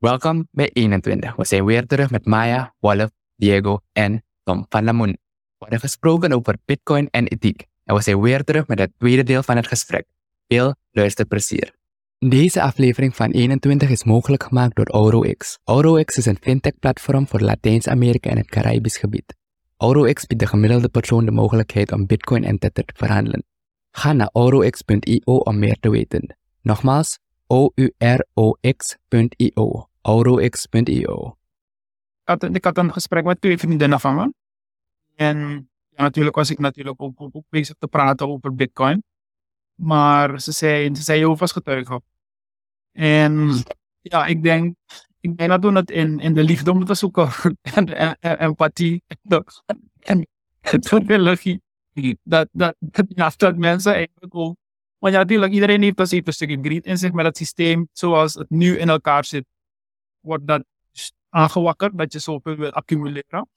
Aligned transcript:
Welkom 0.00 0.48
bij 0.50 0.70
21. 0.72 1.36
We 1.36 1.44
zijn 1.44 1.64
weer 1.64 1.86
terug 1.86 2.10
met 2.10 2.26
Maya, 2.26 2.74
Wolf, 2.78 3.10
Diego 3.36 3.78
en 3.92 4.24
Tom 4.42 4.66
van 4.68 4.84
Lamoen. 4.84 5.10
We 5.10 5.16
hebben 5.58 5.80
gesproken 5.80 6.32
over 6.32 6.56
Bitcoin 6.64 7.08
en 7.10 7.26
ethiek. 7.26 7.66
En 7.84 7.94
we 7.94 8.02
zijn 8.02 8.20
weer 8.20 8.44
terug 8.44 8.66
met 8.66 8.78
het 8.78 8.92
tweede 8.98 9.22
deel 9.22 9.42
van 9.42 9.56
het 9.56 9.66
gesprek. 9.66 10.06
Veel 10.48 10.74
luisterplezier. 10.90 11.74
Deze 12.18 12.62
aflevering 12.62 13.16
van 13.16 13.30
21 13.30 13.90
is 13.90 14.04
mogelijk 14.04 14.42
gemaakt 14.42 14.76
door 14.76 14.86
AuroX. 14.86 15.58
AuroX 15.64 16.16
is 16.16 16.26
een 16.26 16.38
fintech-platform 16.40 17.28
voor 17.28 17.40
Latijns-Amerika 17.40 18.30
en 18.30 18.36
het 18.36 18.50
Caribisch 18.50 18.98
gebied. 18.98 19.36
AuroX 19.76 20.26
biedt 20.26 20.42
de 20.42 20.48
gemiddelde 20.48 20.88
persoon 20.88 21.24
de 21.24 21.30
mogelijkheid 21.30 21.92
om 21.92 22.06
Bitcoin 22.06 22.44
en 22.44 22.58
Tether 22.58 22.84
te 22.84 22.94
verhandelen. 22.96 23.44
Ga 23.90 24.12
naar 24.12 24.30
aurox.io 24.32 25.36
om 25.36 25.58
meer 25.58 25.76
te 25.80 25.90
weten. 25.90 26.36
Nogmaals, 26.62 27.18
O-U-R-O-X.io. 27.46 28.70
had, 32.30 32.42
ik 32.54 32.64
had 32.64 32.78
een 32.78 32.92
gesprek 32.92 33.24
met 33.24 33.40
twee 33.40 33.58
vriendinnen 33.58 34.00
van 34.00 34.14
me. 34.14 34.32
En 35.14 35.68
ja, 35.88 36.02
natuurlijk 36.02 36.36
was 36.36 36.50
ik 36.50 36.58
natuurlijk 36.58 37.02
ook, 37.02 37.20
ook, 37.20 37.44
bezig 37.48 37.74
te 37.78 37.86
praten 37.86 38.28
over 38.28 38.54
Bitcoin. 38.54 39.02
Maar 39.74 40.40
ze 40.40 40.52
zei, 40.52 40.94
ze 40.94 41.02
zei 41.02 41.18
Jehovah's 41.18 41.52
getuige. 41.52 42.00
En 42.92 43.50
ja, 44.00 44.26
ik 44.26 44.42
denk, 44.42 44.74
ik 45.20 45.36
denk 45.36 45.50
dat 45.50 45.64
we 45.64 45.72
het 45.72 45.90
in, 45.90 46.18
in 46.18 46.34
de 46.34 46.42
liefde 46.42 46.72
moeten 46.72 46.96
zoeken. 46.96 47.28
en, 47.62 48.18
empathie. 48.18 49.02
En, 49.98 50.26
religie. 51.06 51.60
Dat, 52.22 52.48
dat, 52.52 52.74
dat 53.36 53.56
mensen 53.56 53.92
eigenlijk 53.94 54.34
ook. 54.34 54.56
Want 54.98 55.14
ja, 55.14 55.20
natuurlijk, 55.20 55.52
iedereen 55.52 55.82
heeft 55.82 55.96
dus 55.96 56.10
even 56.10 56.26
een 56.26 56.32
stukje 56.32 56.58
greed 56.62 56.84
in 56.84 56.98
zich 56.98 57.12
met 57.12 57.24
het 57.24 57.36
systeem 57.36 57.88
zoals 57.92 58.34
het 58.34 58.50
nu 58.50 58.78
in 58.78 58.88
elkaar 58.88 59.24
zit. 59.24 59.44
Wordt 60.20 60.46
dat 60.46 60.64
aangewakkerd 61.28 61.98
dat 61.98 62.12
je 62.12 62.18
zoveel 62.18 62.56
wil 62.56 62.70
accumuleren. 62.70 63.48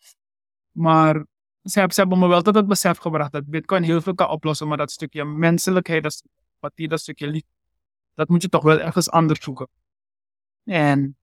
Maar 0.72 1.26
ze 1.64 1.80
hebben, 1.80 2.20
me 2.20 2.28
wel 2.28 2.42
tot 2.42 2.56
het 2.56 2.68
besef 2.68 2.98
gebracht 2.98 3.32
dat 3.32 3.46
Bitcoin 3.46 3.84
heel 3.84 4.02
veel 4.02 4.16
kan 4.16 4.30
oplossen, 4.30 4.68
maar 4.68 4.78
dat 4.78 4.92
stukje 4.92 5.26
menselijkheid, 5.26 6.04
dat 6.04 6.14
stukje 6.14 6.38
empathie, 6.54 6.88
dat 6.88 7.00
stukje 7.00 7.28
liefde, 7.28 7.48
dat 8.14 8.30
moet 8.30 8.42
je 8.42 8.50
toch 8.50 8.64
wel 8.64 8.80
ergens 8.80 9.10
anders 9.10 9.44
zoeken. 9.44 9.68
En 10.64 11.18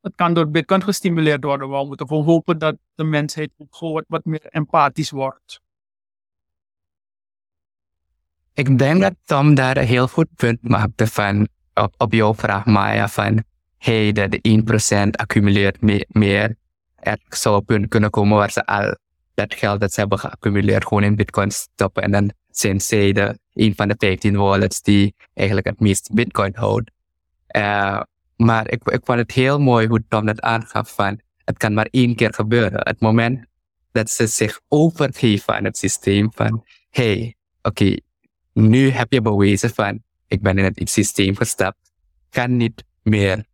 het 0.00 0.14
kan 0.14 0.34
door 0.34 0.48
Bitcoin 0.50 0.82
gestimuleerd 0.82 1.44
worden. 1.44 1.70
We 1.70 1.84
moeten 1.86 2.06
gewoon 2.06 2.24
hopen 2.24 2.58
dat 2.58 2.76
de 2.94 3.04
mensheid 3.04 3.50
gewoon 3.70 4.04
wat 4.08 4.24
meer 4.24 4.46
empathisch 4.46 5.10
wordt. 5.10 5.62
Ik 8.52 8.78
denk 8.78 9.00
dat 9.00 9.14
Tom 9.24 9.54
daar 9.54 9.76
een 9.76 9.86
heel 9.86 10.08
goed 10.08 10.28
punt 10.34 10.62
maakte 10.62 11.06
van, 11.06 11.48
op, 11.74 11.94
op 11.96 12.12
jouw 12.12 12.34
vraag 12.34 12.64
Maya, 12.64 13.08
van 13.08 13.44
hey, 13.84 14.12
dat 14.12 14.30
de 14.30 15.06
1% 15.08 15.10
accumuleert 15.10 15.80
meer. 16.08 16.56
Er 16.94 17.18
zou 17.28 17.64
kunnen 17.64 18.10
komen 18.10 18.36
waar 18.36 18.50
ze 18.50 18.66
al 18.66 18.96
dat 19.34 19.54
geld 19.54 19.80
dat 19.80 19.92
ze 19.92 20.00
hebben 20.00 20.18
geaccumuleerd 20.18 20.86
gewoon 20.86 21.02
in 21.02 21.16
bitcoin 21.16 21.50
stoppen. 21.50 22.02
En 22.02 22.10
dan 22.10 22.32
zijn 22.50 22.80
zij 22.80 23.12
de, 23.12 23.38
een 23.52 23.74
van 23.74 23.88
de 23.88 23.94
15 23.98 24.36
wallets 24.36 24.82
die 24.82 25.14
eigenlijk 25.34 25.66
het 25.66 25.80
meest 25.80 26.10
bitcoin 26.12 26.52
houdt. 26.54 26.90
Uh, 27.56 28.00
maar 28.36 28.70
ik, 28.70 28.82
ik 28.84 29.00
vond 29.04 29.18
het 29.18 29.32
heel 29.32 29.60
mooi 29.60 29.86
hoe 29.86 30.04
Tom 30.08 30.26
dat 30.26 30.40
aangaf 30.40 30.94
van 30.94 31.20
het 31.44 31.56
kan 31.56 31.74
maar 31.74 31.88
één 31.90 32.14
keer 32.14 32.34
gebeuren. 32.34 32.80
Het 32.82 33.00
moment 33.00 33.46
dat 33.92 34.10
ze 34.10 34.26
zich 34.26 34.60
overgeven 34.68 35.54
aan 35.54 35.64
het 35.64 35.78
systeem 35.78 36.32
van 36.34 36.64
hey, 36.90 37.34
oké, 37.62 37.96
nu 38.52 38.90
heb 38.90 39.12
je 39.12 39.20
bewezen 39.20 39.70
van 39.70 40.02
ik 40.26 40.42
ben 40.42 40.58
in 40.58 40.64
het 40.64 40.90
systeem 40.90 41.36
gestapt, 41.36 41.92
kan 42.30 42.56
niet 42.56 42.84
meer 43.02 43.44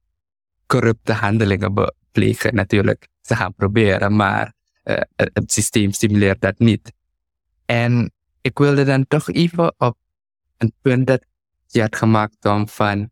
corrupte 0.70 1.12
handelingen 1.12 1.94
plegen 2.12 2.54
natuurlijk. 2.54 3.08
Ze 3.20 3.36
gaan 3.36 3.54
proberen, 3.54 4.16
maar 4.16 4.52
uh, 4.84 5.00
het 5.14 5.52
systeem 5.52 5.92
stimuleert 5.92 6.40
dat 6.40 6.58
niet. 6.58 6.92
En 7.66 8.12
ik 8.40 8.58
wilde 8.58 8.84
dan 8.84 9.06
toch 9.06 9.30
even 9.30 9.74
op 9.78 9.96
een 10.56 10.72
punt 10.82 11.06
dat 11.06 11.24
je 11.66 11.80
had 11.80 11.96
gemaakt 11.96 12.44
om 12.44 12.68
van 12.68 13.10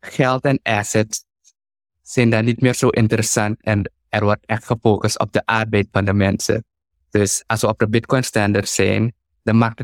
geld 0.00 0.44
en 0.44 0.60
assets 0.62 1.24
zijn 2.02 2.30
dan 2.30 2.44
niet 2.44 2.60
meer 2.60 2.74
zo 2.74 2.88
interessant 2.88 3.62
en 3.62 3.90
er 4.08 4.24
wordt 4.24 4.46
echt 4.46 4.64
gefocust 4.64 5.18
op 5.18 5.32
de 5.32 5.46
arbeid 5.46 5.88
van 5.92 6.04
de 6.04 6.12
mensen. 6.12 6.64
Dus 7.10 7.42
als 7.46 7.60
we 7.60 7.68
op 7.68 7.78
de 7.78 7.88
Bitcoin 7.88 8.24
standaard 8.24 8.68
zijn, 8.68 9.12
dan 9.42 9.58
maakt 9.58 9.82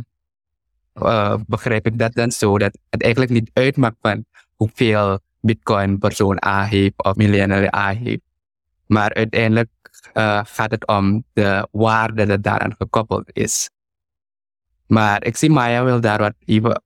uh, 0.94 1.36
begrijp 1.46 1.86
ik 1.86 1.98
dat 1.98 2.14
dan 2.14 2.30
zo 2.30 2.58
dat 2.58 2.78
het 2.90 3.02
eigenlijk 3.02 3.32
niet 3.32 3.50
uitmaakt 3.52 3.96
van 4.00 4.24
hoeveel 4.56 5.20
Bitcoin 5.42 5.98
persoon 5.98 6.38
A 6.46 6.64
heeft 6.64 7.04
of 7.04 7.14
miljonair 7.14 7.74
A 7.74 7.88
heeft. 7.88 8.22
Maar 8.86 9.14
uiteindelijk 9.14 9.70
uh, 10.14 10.40
gaat 10.44 10.70
het 10.70 10.86
om 10.86 11.24
de 11.32 11.68
waarde 11.70 12.26
dat 12.26 12.42
daaraan 12.42 12.74
gekoppeld 12.78 13.30
is. 13.32 13.70
Maar 14.86 15.24
ik 15.24 15.36
zie 15.36 15.50
Maya 15.50 15.84
wil 15.84 16.00
daar 16.00 16.18
wat 16.18 16.34
even 16.44 16.82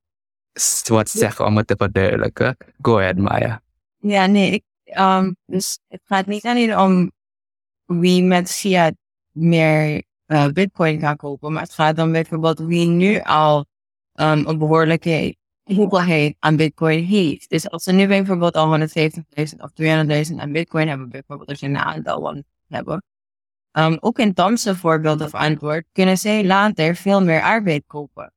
wat 0.87 1.09
zeggen 1.09 1.45
om 1.45 1.57
het 1.57 1.67
te 1.67 1.75
verduidelijken. 1.77 2.57
Go 2.81 2.97
ahead, 2.97 3.17
Maya. 3.17 3.61
Ja, 3.97 4.25
nee, 4.25 4.51
ik, 4.51 4.63
um, 4.99 5.35
dus 5.45 5.79
het 5.87 6.01
gaat 6.05 6.25
niet 6.25 6.45
alleen 6.45 6.77
om 6.79 7.11
wie 7.85 8.23
met 8.23 8.51
fiat 8.51 8.93
meer 9.31 10.03
uh, 10.27 10.47
bitcoin 10.47 10.99
kan 10.99 11.15
kopen, 11.15 11.53
maar 11.53 11.61
het 11.61 11.73
gaat 11.73 11.99
om 11.99 12.11
bijvoorbeeld 12.11 12.59
wie 12.59 12.87
nu 12.87 13.19
al 13.19 13.65
um, 14.13 14.47
een 14.47 14.57
behoorlijke 14.57 15.35
hoeveelheid 15.75 16.35
aan 16.39 16.55
bitcoin 16.55 17.03
heeft. 17.03 17.49
Dus 17.49 17.69
als 17.69 17.83
ze 17.83 17.91
nu 17.91 18.07
bijvoorbeeld 18.07 18.55
al 18.55 18.79
150.000 18.79 18.85
of 19.57 19.71
200.000 20.29 20.35
aan 20.35 20.51
bitcoin 20.51 20.87
hebben, 20.87 21.09
bijvoorbeeld 21.09 21.49
als 21.49 21.59
je 21.59 21.65
een 21.65 21.77
aantal 21.77 22.43
hebben, 22.67 23.03
um, 23.71 23.97
ook 23.99 24.19
in 24.19 24.33
Tom's 24.33 24.69
voorbeeld 24.69 25.21
of 25.21 25.33
antwoord, 25.33 25.85
kunnen 25.91 26.17
zij 26.17 26.45
later 26.45 26.95
veel 26.95 27.23
meer 27.23 27.41
arbeid 27.41 27.83
kopen. 27.87 28.31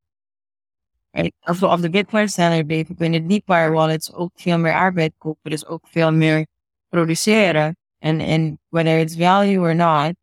We 1.11 1.67
op 1.67 1.81
de 1.81 1.91
bitcoin 1.91 2.29
standaard 2.29 2.67
blijven, 2.67 2.97
kunnen 2.97 3.27
die 3.27 3.43
paar 3.45 3.73
wallets 3.73 4.13
ook 4.13 4.31
veel 4.35 4.59
meer 4.59 4.75
arbeid 4.75 5.13
kopen, 5.19 5.51
dus 5.51 5.67
ook 5.67 5.89
veel 5.89 6.13
meer 6.13 6.47
produceren. 6.89 7.77
En, 7.99 8.21
en 8.21 8.61
whether 8.69 8.99
it's 8.99 9.17
value 9.17 9.59
or 9.59 9.75
not, 9.75 10.15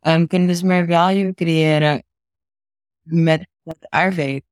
um, 0.00 0.26
kunnen 0.26 0.48
dus 0.48 0.62
meer 0.62 0.86
value 0.86 1.34
creëren 1.34 2.04
met, 3.02 3.48
met 3.62 3.86
arbeid. 3.88 4.44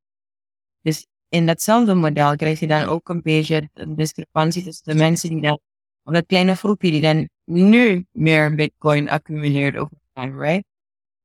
Dus 0.81 1.07
in 1.33 1.47
datzelfde 1.47 1.95
model 1.95 2.37
krijg 2.37 2.61
je 2.61 2.67
dan 2.67 2.85
ook 2.85 3.09
een 3.09 3.23
beetje 3.23 3.71
een 3.75 3.95
discrepantie 3.95 4.63
tussen 4.63 4.85
de 4.85 4.95
mensen 4.95 5.29
die 5.29 5.41
dan, 5.41 5.61
of 6.03 6.13
dat 6.13 6.27
kleine 6.27 6.55
groepje 6.55 6.91
die 6.91 7.01
dan 7.01 7.29
nu 7.45 8.07
meer 8.11 8.55
bitcoin 8.55 9.11
accumuleert 9.11 9.77
over 9.77 9.97
time, 10.13 10.39
right? 10.39 10.65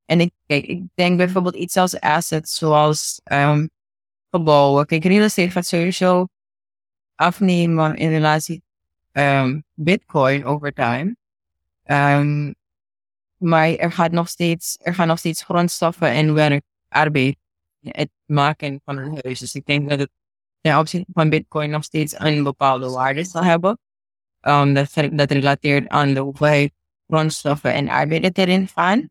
En 0.04 0.20
ik, 0.20 0.32
ik 0.46 0.82
denk 0.94 1.16
bijvoorbeeld 1.16 1.54
iets 1.54 1.76
als 1.76 2.00
assets 2.00 2.56
zoals 2.56 3.20
um, 3.24 3.70
gebouwen. 4.30 4.86
Kijk, 4.86 5.04
real 5.04 5.22
estate 5.22 5.50
gaat 5.50 5.66
sowieso 5.66 6.26
afnemen 7.14 7.96
in 7.96 8.08
relatie 8.08 8.62
um, 9.12 9.64
bitcoin 9.74 10.44
over 10.44 10.72
time. 10.72 11.16
Um, 11.84 12.54
maar 13.36 13.68
er 13.68 13.92
gaat 13.92 14.12
nog 14.12 14.28
steeds, 14.28 14.78
er 14.80 14.94
gaan 14.94 15.08
nog 15.08 15.18
steeds 15.18 15.42
grondstoffen 15.42 16.10
en 16.10 16.34
werk, 16.34 16.62
arbeid 16.88 17.36
het 17.80 18.10
maken 18.24 18.80
van 18.84 18.98
een 18.98 19.20
huis. 19.22 19.38
Dus 19.38 19.54
ik 19.54 19.64
denk 19.64 19.88
dat 19.88 19.98
het 19.98 20.10
ten 20.60 20.78
opzichte 20.78 21.10
van 21.12 21.28
Bitcoin 21.30 21.70
nog 21.70 21.84
steeds 21.84 22.18
een 22.18 22.42
bepaalde 22.42 22.90
waarde 22.90 23.24
zal 23.24 23.44
hebben. 23.44 23.78
Um, 24.40 24.74
dat, 24.74 24.94
dat 25.12 25.30
relateert 25.30 25.88
aan 25.88 26.14
de 26.14 26.20
hoeveelheid 26.20 26.72
grondstoffen 27.06 27.72
en 27.72 27.88
arbeid 27.88 28.38
erin 28.38 28.68
gaan. 28.68 29.10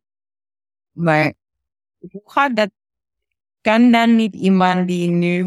Maar 0.91 1.33
hoe 1.97 2.22
gaat 2.25 2.55
dat? 2.55 2.69
Kan 3.61 3.91
dan 3.91 4.16
niet 4.16 4.35
iemand 4.35 4.87
die 4.87 5.09
nu 5.09 5.43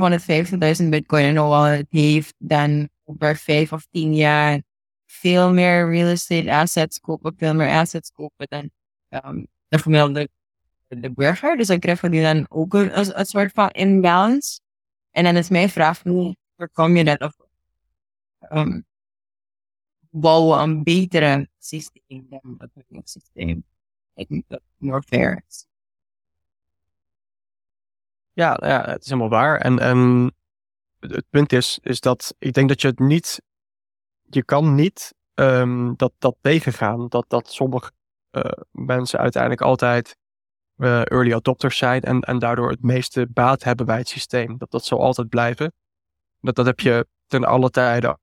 150.000 0.82 0.88
Bitcoin 0.88 1.24
en 1.24 1.34
wallet 1.34 1.86
heeft, 1.90 2.34
dan 2.38 2.88
over 3.04 3.36
vijf 3.36 3.72
of 3.72 3.86
tien 3.90 4.14
jaar 4.14 4.62
veel 5.06 5.52
meer 5.52 5.90
real 5.90 6.08
estate 6.08 6.52
assets 6.54 7.00
kopen, 7.00 7.34
veel 7.36 7.54
meer 7.54 7.68
assets 7.68 8.10
kopen 8.10 8.46
dan 8.48 8.70
um, 9.08 9.46
de 9.68 9.78
gemiddelde 9.78 10.28
de 10.98 11.12
burger. 11.12 11.56
Dus 11.56 11.66
dan 11.66 11.78
krijgen 11.78 12.10
we 12.10 12.20
dan 12.20 12.46
ook 12.48 12.74
een, 12.74 13.26
soort 13.26 13.52
van 13.52 13.70
imbalance. 13.70 14.60
En 15.10 15.24
dan 15.24 15.36
is 15.36 15.48
mijn 15.48 15.68
vraag, 15.68 16.02
hoe 16.02 16.36
voorkom 16.56 16.96
je 16.96 17.04
dat? 17.04 17.20
Of 17.20 17.36
um, 18.52 18.84
bouwen 20.10 20.60
een 20.60 20.82
betere 20.82 21.48
systeem 21.58 22.26
dan 22.28 22.54
het 22.58 23.10
systeem? 23.10 23.64
Ik 24.14 24.42
dat 24.48 24.62
more 24.76 25.02
fair 25.02 25.42
is. 25.48 25.66
Ja, 28.32 28.58
ja, 28.62 28.84
het 28.90 29.02
is 29.02 29.08
helemaal 29.08 29.28
waar. 29.28 29.60
En, 29.60 29.78
en 29.78 30.32
het 30.98 31.24
punt 31.30 31.52
is, 31.52 31.78
is 31.82 32.00
dat 32.00 32.34
ik 32.38 32.52
denk 32.52 32.68
dat 32.68 32.80
je 32.80 32.88
het 32.88 32.98
niet, 32.98 33.42
je 34.22 34.44
kan 34.44 34.74
niet 34.74 35.14
um, 35.34 35.96
dat, 35.96 36.12
dat 36.18 36.36
tegengaan. 36.40 37.08
Dat, 37.08 37.24
dat 37.28 37.52
sommige 37.52 37.90
uh, 38.30 38.42
mensen 38.70 39.18
uiteindelijk 39.18 39.62
altijd 39.62 40.16
uh, 40.80 41.00
early 41.10 41.32
adopters 41.32 41.76
zijn 41.76 42.02
en, 42.02 42.20
en 42.20 42.38
daardoor 42.38 42.70
het 42.70 42.82
meeste 42.82 43.26
baat 43.30 43.64
hebben 43.64 43.86
bij 43.86 43.98
het 43.98 44.08
systeem. 44.08 44.58
Dat 44.58 44.70
dat 44.70 44.84
zal 44.84 45.00
altijd 45.00 45.28
blijven. 45.28 45.72
Dat, 46.40 46.54
dat 46.54 46.66
heb 46.66 46.80
je 46.80 47.06
ten 47.26 47.44
alle 47.44 47.70
tijden 47.70 48.18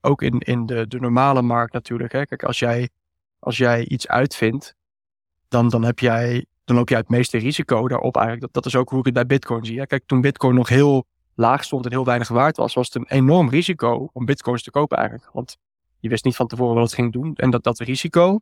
ook 0.00 0.22
in, 0.22 0.38
in 0.38 0.66
de, 0.66 0.86
de 0.86 1.00
normale 1.00 1.42
markt 1.42 1.72
natuurlijk. 1.72 2.12
Hè. 2.12 2.26
Kijk, 2.26 2.44
als 2.44 2.58
jij, 2.58 2.88
als 3.38 3.56
jij 3.56 3.86
iets 3.86 4.08
uitvindt, 4.08 4.74
dan, 5.48 5.68
dan, 5.68 5.82
heb 5.82 5.98
jij, 5.98 6.46
dan 6.64 6.76
loop 6.76 6.88
jij 6.88 6.98
het 6.98 7.08
meeste 7.08 7.38
risico 7.38 7.88
daarop 7.88 8.14
eigenlijk. 8.14 8.44
Dat, 8.44 8.52
dat 8.52 8.66
is 8.66 8.76
ook 8.76 8.88
hoe 8.88 8.98
ik 8.98 9.04
het 9.04 9.14
bij 9.14 9.26
Bitcoin 9.26 9.64
zie. 9.64 9.78
Hè. 9.78 9.86
Kijk, 9.86 10.02
toen 10.06 10.20
Bitcoin 10.20 10.54
nog 10.54 10.68
heel 10.68 11.06
laag 11.34 11.64
stond 11.64 11.84
en 11.84 11.90
heel 11.90 12.04
weinig 12.04 12.28
waard 12.28 12.56
was, 12.56 12.74
was 12.74 12.86
het 12.86 12.94
een 12.94 13.16
enorm 13.18 13.48
risico 13.48 14.08
om 14.12 14.24
Bitcoins 14.24 14.62
te 14.62 14.70
kopen 14.70 14.96
eigenlijk. 14.96 15.30
Want 15.32 15.56
je 16.00 16.08
wist 16.08 16.24
niet 16.24 16.36
van 16.36 16.46
tevoren 16.46 16.74
wat 16.74 16.84
het 16.84 16.94
ging 16.94 17.12
doen. 17.12 17.34
En 17.34 17.50
dat, 17.50 17.62
dat 17.62 17.78
risico 17.78 18.40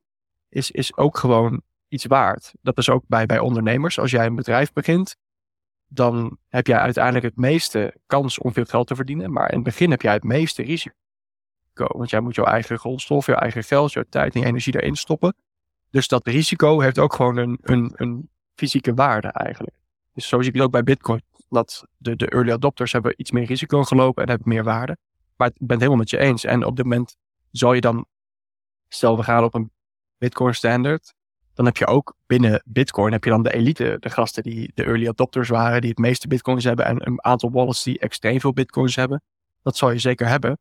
is, 0.48 0.70
is 0.70 0.96
ook 0.96 1.18
gewoon 1.18 1.62
iets 1.88 2.06
waard. 2.06 2.52
Dat 2.62 2.78
is 2.78 2.88
ook 2.88 3.04
bij, 3.06 3.26
bij 3.26 3.38
ondernemers. 3.38 3.98
Als 3.98 4.10
jij 4.10 4.26
een 4.26 4.34
bedrijf 4.34 4.72
begint, 4.72 5.16
dan 5.86 6.38
heb 6.48 6.66
jij 6.66 6.78
uiteindelijk 6.78 7.24
het 7.24 7.36
meeste 7.36 7.94
kans 8.06 8.38
om 8.38 8.52
veel 8.52 8.64
geld 8.64 8.86
te 8.86 8.94
verdienen. 8.94 9.32
Maar 9.32 9.48
in 9.48 9.54
het 9.54 9.64
begin 9.64 9.90
heb 9.90 10.02
jij 10.02 10.12
het 10.12 10.24
meeste 10.24 10.62
risico. 10.62 10.94
Want 11.74 12.10
jij 12.10 12.20
moet 12.20 12.34
jouw 12.34 12.44
eigen 12.44 12.78
grondstof, 12.78 13.26
jouw 13.26 13.36
eigen 13.36 13.64
geld, 13.64 13.92
jouw 13.92 14.04
tijd 14.08 14.34
en 14.34 14.44
energie 14.44 14.80
erin 14.80 14.96
stoppen. 14.96 15.34
Dus 15.90 16.08
dat 16.08 16.26
risico 16.26 16.80
heeft 16.80 16.98
ook 16.98 17.14
gewoon 17.14 17.36
een, 17.36 17.58
een, 17.62 17.92
een 17.94 18.28
fysieke 18.54 18.94
waarde 18.94 19.28
eigenlijk. 19.28 19.76
Dus 20.12 20.28
zo 20.28 20.40
zie 20.40 20.48
ik 20.48 20.54
het 20.54 20.64
ook 20.64 20.70
bij 20.70 20.82
Bitcoin. 20.82 21.22
Dat 21.48 21.86
de, 21.96 22.16
de 22.16 22.28
early 22.28 22.52
adopters 22.52 22.92
hebben 22.92 23.14
iets 23.16 23.30
meer 23.30 23.44
risico 23.44 23.82
gelopen 23.82 24.22
en 24.22 24.28
hebben 24.28 24.48
meer 24.48 24.64
waarde. 24.64 24.96
Maar 25.36 25.48
ik 25.48 25.54
ben 25.58 25.68
het 25.68 25.78
helemaal 25.78 25.98
met 25.98 26.10
je 26.10 26.18
eens. 26.18 26.44
En 26.44 26.64
op 26.64 26.76
dit 26.76 26.84
moment 26.84 27.16
zal 27.50 27.72
je 27.72 27.80
dan, 27.80 28.06
stel 28.88 29.16
we 29.16 29.22
gaan 29.22 29.44
op 29.44 29.54
een 29.54 29.70
Bitcoin 30.18 30.54
standard, 30.54 31.14
dan 31.54 31.64
heb 31.64 31.76
je 31.76 31.86
ook 31.86 32.16
binnen 32.26 32.62
Bitcoin 32.64 33.12
heb 33.12 33.24
je 33.24 33.30
dan 33.30 33.42
de 33.42 33.54
elite, 33.54 33.96
de 34.00 34.10
gasten 34.10 34.42
die 34.42 34.70
de 34.74 34.84
early 34.84 35.08
adopters 35.08 35.48
waren, 35.48 35.80
die 35.80 35.90
het 35.90 35.98
meeste 35.98 36.28
Bitcoins 36.28 36.64
hebben 36.64 36.84
en 36.84 37.06
een 37.06 37.24
aantal 37.24 37.50
wallets 37.50 37.82
die 37.82 37.98
extreem 37.98 38.40
veel 38.40 38.52
Bitcoins 38.52 38.96
hebben. 38.96 39.22
Dat 39.62 39.76
zal 39.76 39.90
je 39.90 39.98
zeker 39.98 40.26
hebben. 40.26 40.58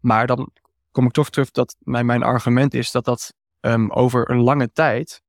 Maar 0.00 0.26
dan 0.26 0.50
kom 0.90 1.06
ik 1.06 1.12
toch 1.12 1.30
terug 1.30 1.50
dat 1.50 1.76
mijn, 1.78 2.06
mijn 2.06 2.22
argument 2.22 2.74
is 2.74 2.90
dat 2.90 3.04
dat 3.04 3.34
um, 3.60 3.90
over 3.90 4.30
een 4.30 4.40
lange 4.40 4.72
tijd 4.72 5.22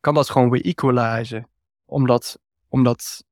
kan 0.00 0.14
dat 0.14 0.30
gewoon 0.30 0.50
weer 0.50 0.64
equalizen. 0.64 1.48
Omdat, 1.84 2.38
omdat 2.68 3.24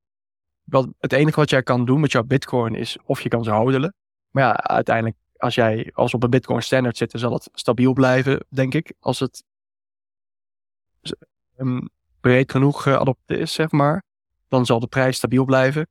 wat, 0.65 0.89
het 0.99 1.13
enige 1.13 1.41
wat 1.41 1.51
jij 1.51 1.63
kan 1.63 1.85
doen 1.85 2.01
met 2.01 2.13
jouw 2.13 2.23
bitcoin 2.23 2.75
is 2.75 2.99
of 3.05 3.21
je 3.21 3.29
kan 3.29 3.45
ze 3.45 3.51
hodelen. 3.51 3.95
Maar 4.31 4.43
ja, 4.43 4.57
uiteindelijk 4.57 5.17
als 5.37 5.55
jij 5.55 5.91
als 5.95 6.15
op 6.15 6.23
een 6.23 6.31
bitcoin 6.31 6.63
standard 6.63 6.97
zit, 6.97 7.11
dan 7.11 7.21
zal 7.21 7.33
het 7.33 7.49
stabiel 7.53 7.93
blijven, 7.93 8.45
denk 8.49 8.75
ik. 8.75 8.95
Als 9.01 9.21
het 9.21 9.45
breed 12.21 12.51
genoeg 12.51 12.83
geadopteerd 12.83 13.41
is, 13.41 13.53
zeg 13.53 13.71
maar. 13.71 14.03
Dan 14.49 14.67
zal 14.67 14.81
de 14.81 14.87
prijs 14.87 15.17
stabiel 15.17 15.45
blijven. 15.45 15.89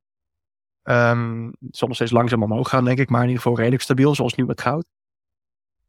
Um, 0.84 1.52
zal 1.70 1.88
nog 1.88 1.96
steeds 1.96 2.10
langzaam 2.10 2.42
omhoog 2.42 2.68
gaan, 2.68 2.84
denk 2.84 2.98
ik, 2.98 3.10
maar 3.10 3.20
in 3.20 3.26
ieder 3.26 3.42
geval 3.42 3.58
redelijk 3.58 3.82
stabiel, 3.82 4.14
zoals 4.14 4.34
nu 4.34 4.44
met 4.44 4.60
goud. 4.60 4.84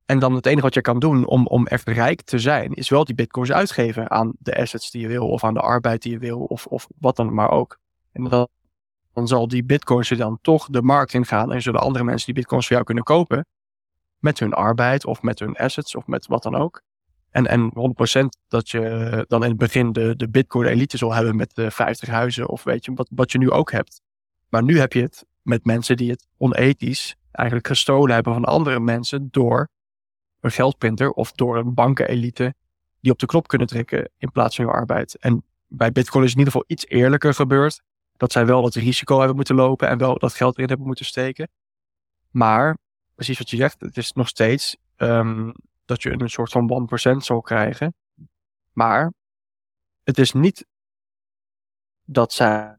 En 0.06 0.20
dan 0.20 0.34
het 0.34 0.46
enige 0.46 0.62
wat 0.62 0.74
je 0.74 0.82
kan 0.82 1.00
doen 1.00 1.26
om, 1.26 1.48
om 1.48 1.68
echt 1.68 1.88
rijk 1.88 2.22
te 2.22 2.40
zijn, 2.40 2.74
is 2.74 2.90
wel 2.90 3.06
die 3.06 3.16
bitcoins 3.16 3.52
uitgeven 3.52 4.12
aan 4.12 4.34
de 4.40 4.58
assets 4.58 4.92
die 4.92 5.02
je 5.02 5.08
wil, 5.08 5.30
of 5.30 5.44
aan 5.44 5.54
de 5.54 5.60
arbeid 5.60 6.02
die 6.02 6.12
je 6.12 6.18
wil, 6.18 6.40
of, 6.40 6.66
of 6.66 6.88
wat 7.00 7.16
dan 7.16 7.34
maar 7.34 7.50
ook. 7.50 7.78
En 8.12 8.24
dan, 8.24 8.48
dan 9.14 9.28
zal 9.28 9.48
die 9.48 9.64
bitcoins 9.64 10.10
er 10.10 10.18
dan 10.18 10.38
toch 10.42 10.68
de 10.68 10.82
markt 10.82 11.14
in 11.14 11.26
gaan 11.26 11.52
en 11.52 11.62
zullen 11.62 11.82
andere 11.82 12.04
mensen 12.04 12.26
die 12.26 12.36
bitcoins 12.36 12.66
voor 12.66 12.76
jou 12.76 12.86
kunnen 12.86 13.04
kopen 13.04 13.46
met 14.20 14.40
hun 14.40 14.54
arbeid 14.54 15.06
of 15.06 15.22
met 15.22 15.40
hun 15.40 15.56
assets 15.56 15.96
of 15.96 16.08
met 16.08 16.28
wat 16.28 16.44
dan 16.44 16.56
ook. 16.56 16.82
En, 17.34 17.48
en 17.48 17.72
100% 18.24 18.26
dat 18.48 18.70
je 18.70 19.26
dan 19.28 19.44
in 19.44 19.50
het 19.50 19.58
begin 19.58 19.92
de, 19.92 20.16
de 20.16 20.30
Bitcoin 20.30 20.68
elite 20.68 20.98
zal 20.98 21.14
hebben 21.14 21.36
met 21.36 21.56
de 21.56 21.72
50 21.72 22.10
huizen 22.10 22.50
of 22.50 22.64
weet 22.64 22.86
je, 22.86 22.94
wat, 22.94 23.10
wat 23.16 23.32
je 23.32 23.38
nu 23.38 23.52
ook 23.52 23.72
hebt. 23.72 24.02
Maar 24.50 24.64
nu 24.64 24.80
heb 24.80 24.94
je 24.94 25.02
het 25.02 25.26
met 25.42 25.66
mensen 25.66 25.98
die 25.98 26.12
het 26.12 26.28
onethisch 26.38 27.16
eigenlijk 27.32 27.68
gestolen 27.68 28.14
hebben 28.14 28.34
van 28.34 28.46
andere 28.46 28.80
mensen 28.80 29.28
door 29.32 29.70
een 30.40 30.52
geldprinter 30.52 31.12
of 31.12 31.32
door 31.32 31.58
een 31.58 31.74
bankenelite 31.74 32.54
die 33.00 33.12
op 33.12 33.20
de 33.20 33.26
knop 33.26 33.48
kunnen 33.48 33.68
trekken 33.68 34.10
in 34.18 34.32
plaats 34.32 34.56
van 34.56 34.66
je 34.66 34.72
arbeid. 34.72 35.16
En 35.16 35.44
bij 35.68 35.92
Bitcoin 35.92 36.24
is 36.24 36.32
in 36.32 36.38
ieder 36.38 36.54
geval 36.54 36.68
iets 36.68 36.88
eerlijker 36.88 37.34
gebeurd. 37.34 37.82
Dat 38.18 38.32
zij 38.32 38.46
wel 38.46 38.64
het 38.64 38.76
risico 38.76 39.18
hebben 39.18 39.36
moeten 39.36 39.56
lopen 39.56 39.88
en 39.88 39.98
wel 39.98 40.18
dat 40.18 40.34
geld 40.34 40.56
erin 40.56 40.68
hebben 40.68 40.88
moeten 40.88 41.06
steken. 41.06 41.50
Maar, 42.32 42.78
precies 43.16 43.38
wat 43.38 43.50
je 43.50 43.58
zegt, 43.58 43.82
het 43.82 43.98
is 43.98 44.12
nog 44.12 44.28
steeds 44.28 44.78
um, 44.98 45.54
dat 45.86 46.04
je 46.04 46.12
een 46.12 46.30
soort 46.30 46.52
van 46.52 46.88
1% 47.14 47.18
zal 47.18 47.42
krijgen. 47.42 47.94
Maar 48.72 49.14
het 50.04 50.18
is 50.18 50.32
niet 50.32 50.66
dat 52.06 52.34
zij 52.34 52.78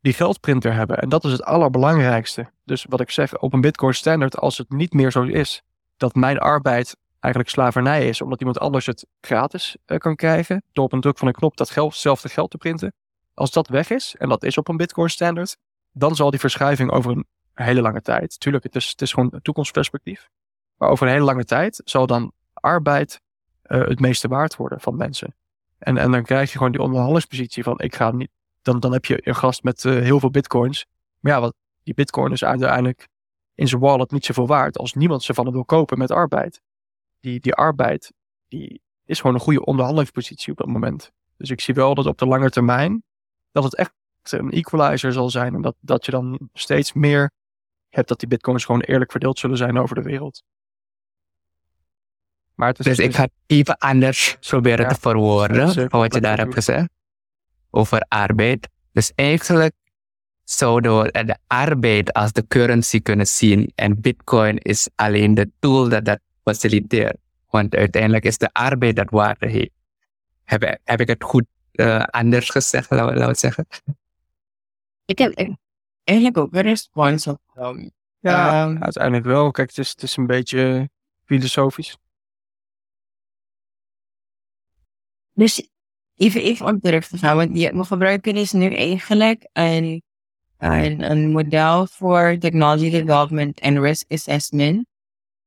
die 0.00 0.12
geldprinter 0.12 0.72
hebben. 0.72 0.98
En 0.98 1.08
dat 1.08 1.24
is 1.24 1.32
het 1.32 1.42
allerbelangrijkste. 1.42 2.50
Dus 2.64 2.86
wat 2.88 3.00
ik 3.00 3.10
zeg, 3.10 3.38
op 3.38 3.52
een 3.52 3.60
Bitcoin 3.60 3.94
standard, 3.94 4.36
als 4.36 4.58
het 4.58 4.70
niet 4.70 4.92
meer 4.92 5.10
zo 5.10 5.22
is 5.22 5.62
dat 5.96 6.14
mijn 6.14 6.38
arbeid 6.38 6.96
eigenlijk 7.20 7.54
slavernij 7.54 8.08
is, 8.08 8.20
omdat 8.20 8.38
iemand 8.38 8.58
anders 8.58 8.86
het 8.86 9.06
gratis 9.20 9.76
uh, 9.86 9.98
kan 9.98 10.16
krijgen, 10.16 10.62
door 10.72 10.84
op 10.84 10.92
een 10.92 11.00
druk 11.00 11.18
van 11.18 11.28
een 11.28 11.34
knop 11.34 11.56
dat 11.56 11.70
geld, 11.70 12.04
geld 12.20 12.50
te 12.50 12.58
printen. 12.58 12.94
Als 13.34 13.50
dat 13.50 13.68
weg 13.68 13.90
is, 13.90 14.14
en 14.18 14.28
dat 14.28 14.42
is 14.42 14.58
op 14.58 14.68
een 14.68 14.76
Bitcoin 14.76 15.10
standard, 15.10 15.56
dan 15.92 16.16
zal 16.16 16.30
die 16.30 16.40
verschuiving 16.40 16.90
over 16.90 17.10
een 17.10 17.26
hele 17.54 17.80
lange 17.80 18.02
tijd, 18.02 18.40
tuurlijk, 18.40 18.64
het 18.64 18.76
is, 18.76 18.88
het 18.88 19.02
is 19.02 19.12
gewoon 19.12 19.28
een 19.32 19.42
toekomstperspectief, 19.42 20.28
maar 20.82 20.90
over 20.90 21.06
een 21.06 21.12
hele 21.12 21.24
lange 21.24 21.44
tijd 21.44 21.80
zal 21.84 22.06
dan 22.06 22.32
arbeid 22.52 23.20
uh, 23.66 23.86
het 23.86 24.00
meeste 24.00 24.28
waard 24.28 24.56
worden 24.56 24.80
van 24.80 24.96
mensen. 24.96 25.34
En, 25.78 25.96
en 25.96 26.10
dan 26.10 26.22
krijg 26.22 26.52
je 26.52 26.56
gewoon 26.56 26.72
die 26.72 26.80
onderhandelingspositie 26.80 27.62
van 27.62 27.80
ik 27.80 27.94
ga 27.94 28.10
niet. 28.10 28.30
Dan, 28.62 28.80
dan 28.80 28.92
heb 28.92 29.04
je 29.04 29.28
een 29.28 29.34
gast 29.34 29.62
met 29.62 29.84
uh, 29.84 30.00
heel 30.00 30.20
veel 30.20 30.30
bitcoins. 30.30 30.86
Maar 31.18 31.32
ja, 31.32 31.40
wat, 31.40 31.54
die 31.82 31.94
bitcoin 31.94 32.32
is 32.32 32.44
uiteindelijk 32.44 33.08
in 33.54 33.68
zijn 33.68 33.80
wallet 33.80 34.10
niet 34.10 34.24
zoveel 34.24 34.46
waard 34.46 34.78
als 34.78 34.94
niemand 34.94 35.22
ze 35.22 35.34
van 35.34 35.44
hem 35.44 35.54
wil 35.54 35.64
kopen 35.64 35.98
met 35.98 36.10
arbeid. 36.10 36.62
Die, 37.20 37.40
die 37.40 37.54
arbeid 37.54 38.12
die 38.48 38.82
is 39.04 39.20
gewoon 39.20 39.34
een 39.34 39.42
goede 39.42 39.64
onderhandelingspositie 39.64 40.52
op 40.52 40.58
dat 40.58 40.66
moment. 40.66 41.12
Dus 41.36 41.50
ik 41.50 41.60
zie 41.60 41.74
wel 41.74 41.94
dat 41.94 42.06
op 42.06 42.18
de 42.18 42.26
lange 42.26 42.50
termijn 42.50 43.02
dat 43.52 43.64
het 43.64 43.74
echt 43.74 43.92
een 44.22 44.50
equalizer 44.50 45.12
zal 45.12 45.30
zijn. 45.30 45.54
En 45.54 45.62
dat, 45.62 45.76
dat 45.80 46.04
je 46.04 46.10
dan 46.10 46.48
steeds 46.52 46.92
meer 46.92 47.30
hebt 47.88 48.08
dat 48.08 48.18
die 48.18 48.28
bitcoins 48.28 48.64
gewoon 48.64 48.80
eerlijk 48.80 49.10
verdeeld 49.10 49.38
zullen 49.38 49.56
zijn 49.56 49.78
over 49.78 49.94
de 49.94 50.02
wereld. 50.02 50.42
Maar 52.54 52.68
het 52.68 52.82
dus 52.82 52.98
ik 52.98 53.14
ga 53.14 53.28
even 53.46 53.78
anders 53.78 54.36
proberen 54.40 54.84
ja, 54.84 54.92
te 54.92 55.00
verwoorden 55.00 55.88
wat 55.88 56.14
je 56.14 56.20
daar 56.20 56.38
hebt 56.38 56.54
gezegd 56.54 56.88
over 57.70 58.04
arbeid. 58.08 58.68
Dus 58.92 59.12
eigenlijk 59.14 59.74
zouden 60.44 61.02
we 61.02 61.24
de 61.24 61.36
arbeid 61.46 62.12
als 62.12 62.32
de 62.32 62.46
currency 62.46 63.00
kunnen 63.00 63.26
zien 63.26 63.72
en 63.74 64.00
bitcoin 64.00 64.58
is 64.58 64.88
alleen 64.94 65.34
de 65.34 65.50
tool 65.58 65.88
dat 65.88 66.04
dat 66.04 66.20
faciliteert. 66.44 67.16
Want 67.50 67.74
uiteindelijk 67.74 68.24
is 68.24 68.38
de 68.38 68.52
arbeid 68.52 68.96
dat 68.96 69.10
waarde 69.10 69.48
heeft. 69.48 69.70
Heb, 70.44 70.78
heb 70.84 71.00
ik 71.00 71.08
het 71.08 71.24
goed 71.24 71.44
uh, 71.72 72.02
anders 72.02 72.50
gezegd, 72.50 72.90
laten 72.90 73.26
we, 73.26 73.34
zeggen? 73.34 73.66
Ik 75.04 75.18
heb 75.18 75.56
eigenlijk 76.04 76.38
ook 76.38 76.54
een 76.54 76.62
respons 76.62 77.26
op. 77.26 77.40
Um, 77.58 77.90
ja, 78.18 78.64
um, 78.64 78.82
uiteindelijk 78.82 79.24
wel. 79.24 79.50
Kijk, 79.50 79.68
het 79.68 79.78
is, 79.78 79.90
het 79.90 80.02
is 80.02 80.16
een 80.16 80.26
beetje 80.26 80.88
filosofisch. 81.24 81.96
Dus 85.34 85.68
even, 86.16 86.42
even 86.42 86.66
om 86.66 86.80
terug 86.80 87.06
te 87.08 87.18
gaan, 87.18 87.36
want 87.36 87.52
we 87.52 87.84
gebruiken 87.84 88.36
is 88.36 88.52
nu 88.52 88.74
eigenlijk 88.74 89.48
een, 89.52 90.02
een, 90.58 91.10
een 91.10 91.30
model 91.30 91.86
voor 91.86 92.36
technology 92.38 92.90
development 92.90 93.60
en 93.60 93.80
risk 93.80 94.12
assessment 94.12 94.86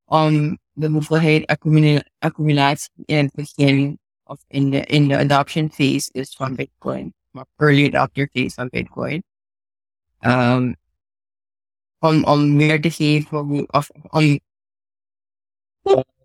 om 0.06 0.58
de 0.72 0.88
hoeveelheid 0.88 1.60
accumulatie 2.20 2.90
in 3.06 3.18
het 3.18 3.34
begin 3.34 4.00
of 4.24 4.44
in 4.48 4.70
de, 4.70 4.82
in 4.82 5.08
de 5.08 5.18
adoption 5.18 5.72
phase 5.72 6.10
is 6.12 6.36
van 6.36 6.56
Bitcoin, 6.56 7.14
maar 7.32 7.46
early 7.58 7.86
adopter 7.86 8.30
phase 8.32 8.54
van 8.54 8.68
Bitcoin. 8.70 9.24
Um, 10.20 10.76
om, 12.00 12.24
om 12.24 12.56
meer 12.56 12.82
te 12.82 12.92
geven 12.92 13.68
of 13.72 13.90
om 14.10 14.40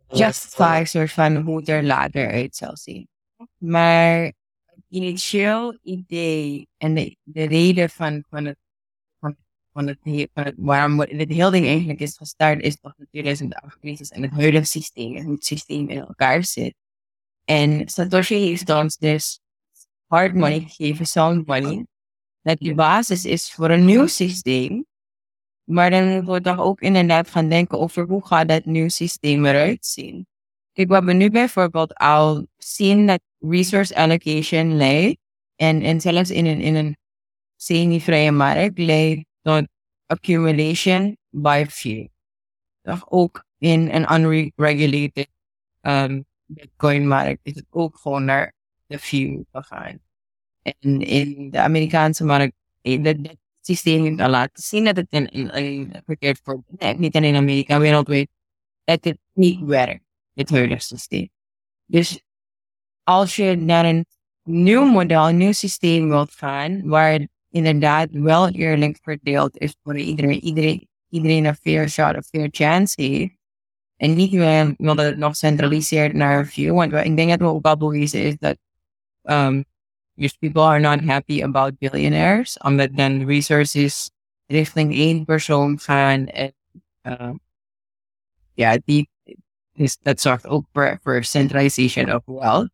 justify 0.09 0.83
soort 0.85 1.13
van 1.13 1.37
hoe 1.37 1.59
het 1.59 1.69
er 1.69 1.85
later 1.85 2.31
uit 2.31 2.57
zal 2.57 2.77
zien. 2.77 3.09
Maar 3.57 4.23
het 4.65 4.85
initieel 4.89 5.79
idee 5.83 6.69
en 6.77 6.95
de, 6.95 7.17
de 7.23 7.45
reden 7.45 7.91
van, 7.91 8.25
van 8.29 8.45
het 8.45 8.59
van, 9.19 9.37
van 9.73 9.87
het, 9.87 9.99
van 10.33 10.45
het, 10.45 10.55
waarom 10.57 10.99
dit 10.99 11.29
hele 11.29 11.51
ding 11.51 11.67
eigenlijk 11.67 12.01
is 12.01 12.17
gestart, 12.17 12.63
is 12.63 12.81
toch 12.81 12.95
de 12.97 13.07
2008 13.11 13.79
crisis 13.79 14.11
en 14.11 14.23
het 14.23 14.31
huidige 14.31 14.65
systeem 14.65 15.17
en 15.17 15.25
hoe 15.25 15.35
het 15.35 15.45
systeem 15.45 15.89
in 15.89 16.01
elkaar 16.01 16.45
zit. 16.45 16.75
En 17.45 17.89
Satoshi 17.89 18.35
heeft 18.35 18.71
ons 18.71 18.97
dus 18.97 19.41
hard 20.07 20.35
money 20.35 20.61
gegeven, 20.61 21.07
sound 21.07 21.47
money, 21.47 21.87
dat 22.43 22.59
de 22.59 22.75
basis 22.75 23.25
is 23.25 23.53
voor 23.53 23.71
een 23.71 23.85
nieuw 23.85 24.07
systeem. 24.07 24.87
Maar 25.65 25.91
dan 25.91 26.09
moeten 26.09 26.33
we 26.33 26.41
toch 26.41 26.59
ook 26.59 26.81
inderdaad 26.81 27.31
gaan 27.31 27.49
denken 27.49 27.79
over 27.79 28.07
hoe 28.07 28.27
gaat 28.27 28.49
dat 28.49 28.65
nieuw 28.65 28.89
systeem 28.89 29.45
eruit 29.45 29.87
zien. 29.87 30.27
Kijk, 30.81 30.93
wat 30.93 31.05
we 31.05 31.13
nu 31.13 31.31
bijvoorbeeld 31.31 31.95
al 31.95 32.47
zien 32.57 33.07
dat 33.07 33.21
resource 33.39 33.97
allocation 33.97 34.77
leidt, 34.77 35.19
en, 35.57 36.01
zelfs 36.01 36.31
in 36.31 36.47
een, 36.47 36.61
in 36.61 36.75
een 36.75 36.97
semi-vrije 37.57 38.31
markt 38.33 38.79
leidt 38.79 39.25
tot 39.43 39.69
accumulation 40.07 41.17
by 41.29 41.65
few. 41.69 42.07
Toch 42.83 43.11
ook 43.11 43.45
in 43.59 43.89
een 43.89 44.13
unregulated 44.13 45.29
um, 45.81 46.25
Bitcoin-markt 46.47 47.41
is 47.43 47.55
het 47.55 47.67
ook 47.71 47.99
gewoon 47.99 48.25
naar 48.25 48.53
de 48.87 48.99
few 48.99 49.43
gegaan. 49.53 49.99
En 50.63 51.01
in 51.01 51.51
de 51.51 51.61
Amerikaanse 51.61 52.25
markt, 52.25 52.55
eh, 52.83 53.03
dat, 53.03 53.25
dat 53.25 53.37
systeem 53.61 54.05
heeft 54.05 54.21
al 54.21 54.29
laten 54.29 54.63
zien 54.63 54.85
dat 54.85 54.97
het 54.97 55.07
in, 55.11 55.27
in, 55.27 55.51
in 55.51 56.03
verkeerd 56.05 56.41
voor 56.43 56.63
niet 56.97 57.17
alleen 57.17 57.35
in 57.35 57.41
Amerika, 57.41 57.79
wereldwijd, 57.79 58.29
dat 58.85 59.05
het 59.05 59.19
niet 59.33 59.61
werkt, 59.61 60.09
het 60.41 60.51
huidige 60.51 60.85
systeem. 60.85 61.29
Dus 61.87 62.23
als 63.03 63.37
je 63.37 63.57
naar 63.57 63.85
een 63.85 64.07
nieuw 64.43 64.85
model, 64.85 65.29
een 65.29 65.37
nieuw 65.37 65.53
systeem 65.53 66.09
wilt 66.09 66.33
gaan, 66.33 66.89
waar 66.89 67.27
inderdaad 67.51 68.09
wel 68.11 68.49
eerlijk 68.49 68.99
verdeeld 69.03 69.59
is 69.59 69.77
voor 69.83 69.99
iedereen, 69.99 70.41
iedereen, 70.41 70.89
iedereen 71.09 71.45
een 71.45 71.55
fair 71.55 71.89
shot, 71.89 72.15
een 72.15 72.23
fair 72.23 72.49
chance 72.51 73.03
heeft, 73.03 73.39
en 73.97 74.15
niet 74.15 74.33
meer 74.33 74.75
wil 74.77 74.97
het 74.97 75.17
nog 75.17 75.37
centraliseerd 75.37 76.13
naar 76.13 76.39
een 76.39 76.47
few, 76.47 76.75
want 76.75 76.93
ik 76.93 77.17
denk 77.17 77.29
dat 77.29 77.39
we 77.39 77.73
ook 77.73 77.95
is 77.95 78.37
dat 78.39 78.57
um, 79.23 79.65
if 80.15 80.39
people 80.39 80.63
are 80.63 80.81
not 80.81 81.01
happy 81.01 81.43
about 81.43 81.79
billionaires, 81.79 82.59
omdat 82.59 82.97
dan 82.97 83.27
resources 83.27 84.11
richting 84.47 84.93
één 84.93 85.25
persoon 85.25 85.79
gaan 85.79 86.27
en 86.27 86.55
uh, 87.03 87.31
ja, 88.55 88.79
die 88.85 89.09
is, 89.81 89.99
dat 90.03 90.21
zorgt 90.21 90.47
ook 90.47 90.67
voor, 90.73 90.99
voor 91.03 91.25
centralization 91.25 92.15
of 92.15 92.23
wealth. 92.25 92.71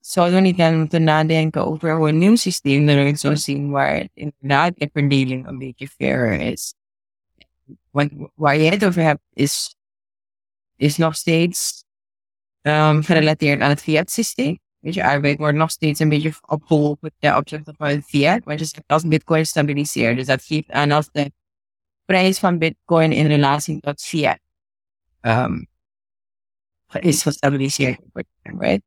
Zouden 0.00 0.34
we 0.34 0.40
niet 0.40 0.56
dan 0.56 0.78
moeten 0.78 1.04
nadenken 1.04 1.66
over 1.66 1.96
hoe 1.96 2.08
een 2.08 2.18
nieuw 2.18 2.36
systeem 2.36 2.88
eruit 2.88 3.20
zou 3.20 3.36
zien 3.36 3.70
waar 3.70 4.08
inderdaad 4.14 4.76
de 4.76 4.90
verdeling 4.92 5.46
een 5.46 5.58
beetje 5.58 5.88
fairer 5.88 6.40
is. 6.40 6.74
Want 7.90 8.12
waar 8.34 8.56
je 8.56 8.70
het 8.70 8.84
over 8.84 9.02
hebt 9.02 9.22
is, 9.32 9.76
is 10.76 10.96
nog 10.96 11.16
steeds 11.16 11.84
um, 12.62 13.02
gerelateerd 13.02 13.60
aan 13.60 13.68
het 13.68 13.82
fiat 13.82 14.10
systeem. 14.10 14.58
Weet 14.78 14.94
je, 14.94 15.04
arbeid 15.04 15.38
wordt 15.38 15.56
nog 15.56 15.70
steeds 15.70 16.00
een 16.00 16.08
beetje 16.08 16.32
opgeholpen 16.46 17.12
ten 17.18 17.36
opzichte 17.36 17.74
van 17.76 17.88
het 17.88 18.04
fiat. 18.04 18.44
Want 18.44 18.58
je 18.60 18.64
zegt 18.64 18.84
als 18.86 19.06
bitcoin 19.06 19.46
stabiliseert. 19.46 20.16
Dus 20.16 20.26
dat 20.26 20.44
geeft 20.44 20.70
aan 20.70 20.90
als 20.90 21.08
de 21.12 21.32
prijs 22.04 22.38
van 22.38 22.58
bitcoin 22.58 23.12
in 23.12 23.26
relatie 23.26 23.80
tot 23.80 24.02
fiat 24.02 24.38
um, 25.20 25.69
is 26.98 27.22
gestabiliseerd. 27.22 28.00
Right? 28.42 28.82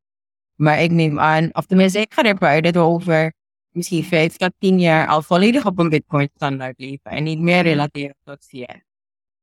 Maar 0.54 0.82
ik 0.82 0.90
neem 0.90 1.20
aan, 1.20 1.54
of 1.54 1.66
tenminste, 1.66 2.00
ik 2.00 2.14
ga 2.14 2.22
ervan 2.22 2.48
uit 2.48 2.64
dat 2.64 2.74
we 2.74 2.80
over 2.80 3.32
misschien 3.70 4.04
vijf 4.04 4.36
tot 4.36 4.52
tien 4.58 4.80
jaar 4.80 5.08
al 5.08 5.22
volledig 5.22 5.66
op 5.66 5.78
een 5.78 5.88
bitcoin 5.88 6.28
standaard 6.34 6.78
leven. 6.78 7.10
En 7.10 7.22
niet 7.22 7.38
meer 7.38 7.62
relateren 7.62 8.16
tot 8.24 8.44
fiat. 8.44 8.82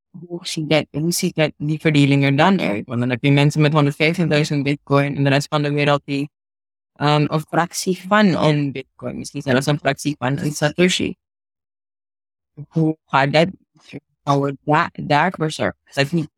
Hoe 0.09 0.47
ziet, 0.47 0.69
dat, 0.69 0.85
hoe 0.91 1.11
ziet 1.11 1.35
dat, 1.35 1.51
die 1.57 1.79
verdeling 1.79 2.23
er 2.23 2.35
dan 2.35 2.61
uit? 2.61 2.85
Want 2.85 2.99
dan 2.99 3.09
heb 3.09 3.23
je 3.23 3.31
mensen 3.31 3.61
met 3.61 4.53
150.000 4.53 4.61
bitcoin 4.61 5.15
en 5.15 5.23
de 5.23 5.29
rest 5.29 5.47
van 5.47 5.61
de 5.61 5.71
wereld 5.71 6.01
die 6.05 6.29
um, 6.95 7.25
een 7.27 7.39
fractie 7.39 7.99
van 8.07 8.25
een 8.25 8.71
bitcoin, 8.71 9.17
misschien 9.17 9.41
zelfs 9.41 9.65
een 9.65 9.77
fractie 9.77 10.15
van 10.17 10.37
een 10.37 10.51
Satoshi. 10.51 11.15
Hoe 12.67 12.97
gaat 13.05 13.33
dat? 13.33 13.47
Hoe 14.21 14.57
daar, 14.93 15.33
zorgen? 15.37 15.77
Dat 15.83 16.05
is 16.05 16.11
niet 16.11 16.29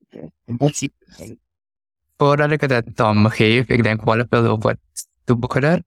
Voordat 2.17 2.51
ik 2.51 2.61
het 2.61 2.95
Tom 2.95 3.29
geef, 3.29 3.67
ik 3.67 3.83
denk 3.83 4.03
wel 4.03 4.25
veel 4.29 4.45
over 4.45 4.59
wat 4.59 4.77
toebekomen. 5.23 5.85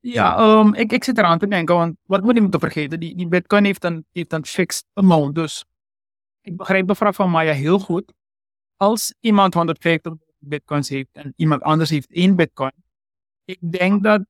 Ja, 0.00 0.58
um, 0.58 0.74
ik, 0.74 0.92
ik 0.92 1.04
zit 1.04 1.18
eraan 1.18 1.38
te 1.38 1.48
denken, 1.48 1.74
want 1.74 1.96
wat 2.06 2.22
moet 2.22 2.34
je 2.34 2.40
niet 2.40 2.56
vergeten, 2.58 3.00
die, 3.00 3.16
die 3.16 3.28
bitcoin 3.28 3.64
heeft 3.64 3.84
een, 3.84 4.06
heeft 4.12 4.32
een 4.32 4.46
fixed 4.46 4.84
amount, 4.92 5.34
dus 5.34 5.64
ik 6.40 6.56
begrijp 6.56 6.86
de 6.86 6.94
vraag 6.94 7.14
van 7.14 7.30
Maya 7.30 7.52
heel 7.52 7.78
goed. 7.78 8.12
Als 8.76 9.14
iemand 9.20 9.54
150 9.54 10.12
bitcoins 10.38 10.88
heeft 10.88 11.08
en 11.12 11.32
iemand 11.36 11.62
anders 11.62 11.90
heeft 11.90 12.12
één 12.12 12.36
bitcoin, 12.36 12.72
ik 13.44 13.58
denk 13.72 14.02
dat 14.02 14.26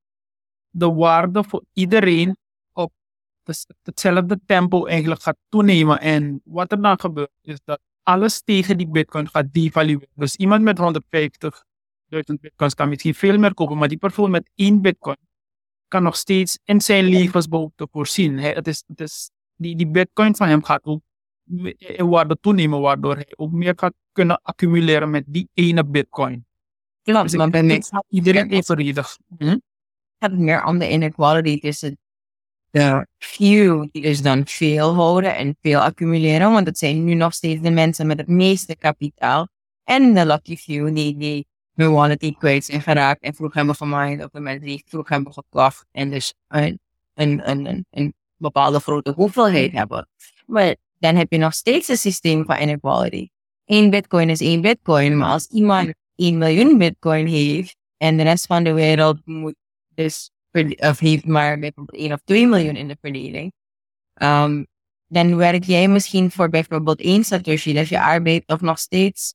de 0.71 0.93
waarde 0.93 1.45
voor 1.45 1.65
iedereen 1.73 2.37
op 2.73 2.93
hetzelfde 3.83 4.41
tempo 4.47 4.87
eigenlijk 4.87 5.23
gaat 5.23 5.37
toenemen. 5.49 6.01
En 6.01 6.41
wat 6.45 6.73
er 6.73 6.83
dan 6.83 7.01
gebeurt, 7.01 7.31
is 7.43 7.59
dat 7.65 7.81
alles 8.09 8.43
tegen 8.43 8.77
die 8.79 8.89
bitcoin 8.89 9.29
gaat 9.29 9.53
devalueren. 9.53 10.09
Dus 10.15 10.37
iemand 10.37 10.63
met 10.63 10.79
150.000 10.79 12.35
bitcoins 12.41 12.75
kan 12.75 12.89
misschien 12.89 13.15
veel 13.15 13.39
meer 13.39 13.55
kopen, 13.55 13.77
maar 13.77 13.89
die 13.89 13.99
persoon 13.99 14.31
met 14.31 14.51
één 14.55 14.81
bitcoin 14.81 15.17
kan 15.89 16.03
nog 16.03 16.17
steeds 16.17 16.59
in 16.65 16.81
zijn 16.81 17.05
levensbehoefte 17.05 17.89
voorzien. 17.91 18.39
Hij, 18.39 18.53
het 18.53 18.67
is, 18.67 18.85
het 18.87 19.01
is, 19.01 19.31
die, 19.57 19.77
die 19.77 19.87
bitcoin 19.87 20.37
van 20.37 20.49
hem 20.49 20.65
gaat 20.65 20.85
ook 20.85 21.01
in 21.77 22.09
waarde 22.09 22.37
toenemen, 22.41 22.81
waardoor 22.81 23.15
hij 23.15 23.33
ook 23.37 23.53
meer 23.53 23.73
gaat 23.77 23.95
kunnen 24.13 24.41
accumuleren 24.43 25.11
met 25.11 25.25
die 25.27 25.49
ene 25.55 25.85
bitcoin. 25.85 26.47
Klopt, 27.03 27.23
Dus 27.23 27.37
maar 27.37 27.47
ik 27.47 27.53
bij 27.53 27.63
mij 27.63 27.81
denk 27.91 28.05
iedereen 28.09 28.51
evenredig. 28.51 29.19
Hm? 29.39 29.57
gaat 30.19 30.31
het 30.31 30.41
meer 30.41 30.65
om 30.65 30.79
de 30.79 30.91
inequality 30.91 31.61
tussen 31.61 31.99
de 32.71 33.07
few 33.19 33.89
die 33.93 34.03
dus 34.03 34.23
dan 34.23 34.47
veel 34.47 34.95
houden 34.95 35.37
en 35.37 35.57
veel 35.63 35.81
accumuleren, 35.81 36.53
want 36.53 36.67
het 36.67 36.79
zijn 36.79 37.05
nu 37.05 37.15
nog 37.15 37.35
steeds 37.35 37.63
de 37.63 37.71
mensen 37.71 38.07
met 38.07 38.19
het 38.19 38.29
meeste 38.29 38.77
kapitaal 38.77 39.49
en 39.85 40.15
de 40.15 40.27
lucky 40.27 40.57
few 40.57 40.95
die, 40.95 41.17
die 41.17 41.47
hun 41.75 41.93
wallet 41.93 42.35
kwijt 42.39 42.65
zijn 42.65 42.83
geraakt 42.83 43.23
en 43.23 43.35
vroeg 43.35 43.55
hebben 43.55 43.75
gemined 43.75 44.25
of 44.25 44.31
de 44.31 44.41
mensen 44.41 44.67
die 44.67 44.85
vroeg 44.87 45.09
hebben 45.09 45.33
gekocht 45.33 45.85
en 45.93 46.11
dus 46.11 46.35
een, 46.49 46.81
een, 47.15 47.51
een, 47.51 47.67
een, 47.67 47.87
een 47.91 48.15
bepaalde 48.37 48.81
grote 48.81 49.13
hoeveelheid 49.13 49.73
hebben. 49.73 50.09
Maar 50.47 50.77
dan 50.99 51.17
heb 51.17 51.33
je 51.33 51.39
nog 51.39 51.55
steeds 51.55 51.89
een 51.89 51.97
systeem 51.97 52.45
van 52.45 52.61
inequality. 52.61 53.29
Eén 53.65 53.91
bitcoin 53.91 54.31
is 54.31 54.41
één 54.41 54.61
bitcoin, 54.61 55.19
maar 55.19 55.31
als 55.31 55.47
iemand 55.47 55.95
1 56.15 56.39
miljoen 56.39 56.79
bitcoin 56.79 57.27
heeft 57.27 57.77
en 57.97 58.17
de 58.17 58.23
rest 58.23 58.47
van 58.47 58.65
de 58.65 58.73
wereld 58.73 59.21
moet 59.25 59.57
dus 59.95 60.31
of 60.67 60.99
heeft 60.99 61.27
maar 61.27 61.59
bijvoorbeeld 61.59 61.99
1 61.99 62.13
of 62.13 62.21
2 62.25 62.47
miljoen 62.47 62.77
in 62.77 62.89
de 62.89 62.97
verdeling, 63.01 63.53
um, 64.15 64.67
dan 65.07 65.37
werk 65.37 65.65
jij 65.65 65.89
misschien 65.89 66.31
voor 66.31 66.49
bijvoorbeeld 66.49 67.01
één 67.01 67.25
satoshi, 67.25 67.73
dat 67.73 67.89
je 67.89 68.03
arbeid 68.03 68.47
of 68.47 68.61
nog 68.61 68.79
steeds 68.79 69.35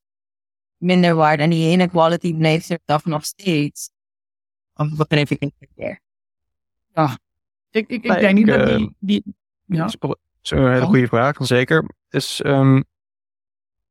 minder 0.78 1.16
waard 1.16 1.40
en 1.40 1.50
die 1.50 1.70
ene 1.70 1.90
quality 1.90 2.36
blijft 2.36 2.70
er 2.70 2.80
toch 2.86 3.06
nog 3.06 3.26
steeds. 3.26 3.90
Of 4.74 4.96
begrijp 4.96 5.30
ik 5.30 5.40
het 5.40 5.54
verkeerd? 5.58 6.00
Ik, 7.70 7.90
ik, 7.90 8.04
ik 8.04 8.12
Nee, 8.12 8.20
denk 8.20 8.36
niet 8.36 8.48
ik, 8.48 8.54
dat 8.54 8.70
eh, 8.70 8.78
die... 8.78 8.96
die 9.00 9.24
ja. 9.66 9.78
Dat 9.78 9.88
is 9.88 10.16
is 10.42 10.50
een 10.50 10.72
hele 10.72 10.82
Oh. 10.82 10.88
goede 10.88 11.08
vraag, 11.08 11.36
zeker. 11.40 11.86
Dus, 12.10 12.42
ehm, 12.42 12.82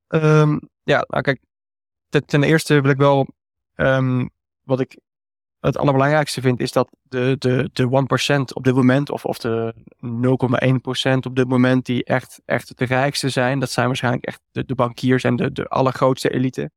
ehm, 0.08 0.58
ja, 0.82 1.04
nou 1.08 1.22
kijk, 1.22 1.40
ten, 2.26 2.42
eerste 2.42 2.80
wil 2.80 2.90
ik 2.90 2.96
wel, 2.96 3.26
ehm, 3.74 4.26
wat 4.62 4.80
ik 4.80 4.98
het 5.62 5.78
allerbelangrijkste 5.78 6.40
vind, 6.40 6.60
is 6.60 6.72
dat 6.72 6.88
de, 7.02 7.36
de, 7.38 7.70
de 7.72 8.04
1% 8.40 8.52
op 8.54 8.64
dit 8.64 8.74
moment, 8.74 9.10
of, 9.10 9.24
of 9.24 9.38
de 9.38 9.74
0,1% 10.04 11.26
op 11.26 11.36
dit 11.36 11.48
moment, 11.48 11.86
die 11.86 12.04
echt, 12.04 12.40
echt 12.44 12.78
de 12.78 12.84
rijkste 12.84 13.28
zijn, 13.28 13.58
dat 13.58 13.70
zijn 13.70 13.86
waarschijnlijk 13.86 14.24
echt 14.24 14.40
de, 14.50 14.74
bankiers 14.74 15.24
en 15.24 15.36
de, 15.36 15.52
de 15.52 15.68
allergrootste 15.68 16.30
elite. 16.30 16.70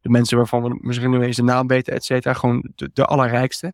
De 0.00 0.08
mensen 0.08 0.36
waarvan 0.36 0.62
we 0.62 0.78
misschien 0.80 1.10
nog 1.10 1.22
eens 1.22 1.36
de 1.36 1.42
naam 1.42 1.66
weten, 1.66 1.92
et 1.92 2.04
cetera, 2.04 2.34
gewoon 2.34 2.72
de, 2.74 2.90
de 2.92 3.04
allerrijkste. 3.04 3.72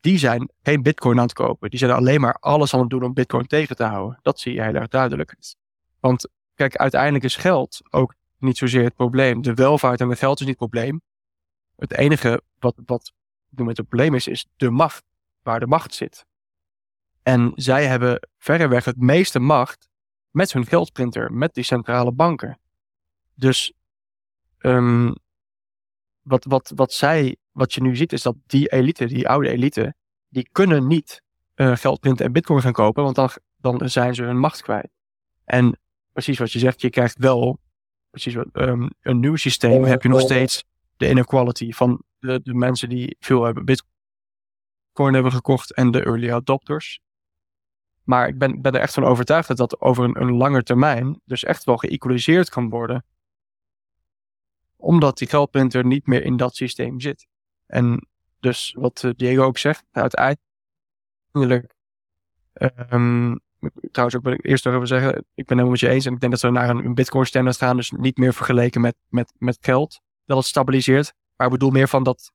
Die 0.00 0.18
zijn 0.18 0.50
geen 0.62 0.82
bitcoin 0.82 1.16
aan 1.16 1.24
het 1.24 1.32
kopen. 1.32 1.70
Die 1.70 1.78
zijn 1.78 1.90
alleen 1.90 2.20
maar 2.20 2.34
alles 2.34 2.74
aan 2.74 2.80
het 2.80 2.90
doen 2.90 3.02
om 3.02 3.14
bitcoin 3.14 3.46
tegen 3.46 3.76
te 3.76 3.84
houden. 3.84 4.18
Dat 4.22 4.40
zie 4.40 4.54
je 4.54 4.62
heel 4.62 4.74
erg 4.74 4.88
duidelijk. 4.88 5.36
Want 6.00 6.28
kijk, 6.54 6.76
uiteindelijk 6.76 7.24
is 7.24 7.36
geld 7.36 7.80
ook 7.90 8.14
niet 8.38 8.58
zozeer 8.58 8.84
het 8.84 8.94
probleem. 8.94 9.42
De 9.42 9.54
welvaart 9.54 10.00
en 10.00 10.08
het 10.08 10.18
geld 10.18 10.40
is 10.40 10.46
niet 10.46 10.60
het 10.60 10.70
probleem. 10.70 11.00
Het 11.76 11.92
enige 11.92 12.42
wat, 12.58 12.74
wat 12.86 13.12
noem 13.56 13.68
het 13.68 13.76
probleem 13.76 14.14
is, 14.14 14.26
is 14.26 14.46
de 14.56 14.70
macht. 14.70 15.04
Waar 15.42 15.60
de 15.60 15.66
macht 15.66 15.94
zit. 15.94 16.26
En 17.22 17.52
zij 17.54 17.86
hebben 17.86 18.28
verreweg 18.38 18.84
het 18.84 18.96
meeste 18.96 19.38
macht 19.38 19.88
met 20.30 20.52
hun 20.52 20.66
geldprinter, 20.66 21.32
met 21.32 21.54
die 21.54 21.64
centrale 21.64 22.12
banken. 22.12 22.58
Dus 23.34 23.72
ehm, 24.58 25.12
wat, 26.22 26.44
wat, 26.44 26.72
wat 26.74 26.92
zij, 26.92 27.36
wat 27.50 27.72
je 27.72 27.82
nu 27.82 27.96
ziet, 27.96 28.12
is 28.12 28.22
dat 28.22 28.36
die 28.46 28.68
elite, 28.68 29.06
die 29.06 29.28
oude 29.28 29.48
elite, 29.48 29.94
die 30.28 30.48
kunnen 30.52 30.86
niet 30.86 31.22
eh, 31.54 31.76
geld 31.76 32.00
printen 32.00 32.24
en 32.24 32.32
bitcoin 32.32 32.60
gaan 32.60 32.72
kopen, 32.72 33.02
want 33.02 33.14
dan, 33.14 33.30
dan 33.56 33.90
zijn 33.90 34.14
ze 34.14 34.22
hun 34.22 34.38
macht 34.38 34.62
kwijt. 34.62 34.88
En 35.44 35.78
precies 36.12 36.38
wat 36.38 36.52
je 36.52 36.58
zegt, 36.58 36.80
je 36.80 36.90
krijgt 36.90 37.18
wel 37.18 37.60
precies 38.10 38.34
wat, 38.34 38.48
ehm, 38.52 38.88
een 39.00 39.20
nieuw 39.20 39.36
systeem. 39.36 39.84
Heb 39.84 40.02
je 40.02 40.08
nog 40.08 40.20
steeds 40.20 40.64
de 40.96 41.10
inequality 41.10 41.72
van 41.72 42.02
de, 42.18 42.40
de 42.42 42.54
mensen 42.54 42.88
die 42.88 43.16
veel 43.20 43.44
hebben 43.44 43.64
bitcoin 43.64 45.14
hebben 45.14 45.32
gekocht 45.32 45.74
en 45.74 45.90
de 45.90 46.04
early 46.04 46.30
adopters. 46.30 47.00
Maar 48.02 48.28
ik 48.28 48.38
ben, 48.38 48.62
ben 48.62 48.72
er 48.72 48.80
echt 48.80 48.94
van 48.94 49.04
overtuigd 49.04 49.48
dat 49.48 49.56
dat 49.56 49.80
over 49.80 50.04
een, 50.04 50.20
een 50.20 50.32
lange 50.32 50.62
termijn 50.62 51.20
dus 51.24 51.44
echt 51.44 51.64
wel 51.64 51.76
geëqualiseerd 51.76 52.48
kan 52.48 52.68
worden. 52.68 53.04
Omdat 54.76 55.18
die 55.18 55.28
geldprinter 55.28 55.84
niet 55.84 56.06
meer 56.06 56.22
in 56.24 56.36
dat 56.36 56.56
systeem 56.56 57.00
zit. 57.00 57.26
En 57.66 58.08
dus 58.40 58.74
wat 58.78 59.04
eh, 59.04 59.10
Diego 59.16 59.42
ook 59.44 59.58
zegt, 59.58 59.84
uiteindelijk 59.90 61.74
ehm, 62.52 63.34
trouwens 63.70 64.16
ook 64.16 64.22
wil 64.22 64.32
ik 64.32 64.44
eerst 64.44 64.64
nog 64.64 64.74
even 64.74 64.86
zeggen, 64.86 65.14
ik 65.34 65.46
ben 65.46 65.56
helemaal 65.58 65.70
met 65.70 65.80
je 65.80 65.88
eens. 65.88 66.06
En 66.06 66.12
ik 66.12 66.20
denk 66.20 66.32
dat 66.32 66.40
we 66.42 66.50
naar 66.50 66.68
een, 66.68 66.94
Bitcoin 66.94 67.26
standaard 67.26 67.56
gaan. 67.56 67.76
Dus 67.76 67.90
niet 67.90 68.16
meer 68.16 68.34
vergeleken 68.34 68.80
met, 68.80 68.96
met, 69.08 69.32
met 69.38 69.58
geld. 69.60 70.00
Dat 70.24 70.36
het 70.36 70.46
stabiliseert. 70.46 71.14
Maar 71.36 71.46
ik 71.46 71.52
bedoel 71.52 71.70
meer 71.70 71.88
van 71.88 72.02
dat, 72.02 72.32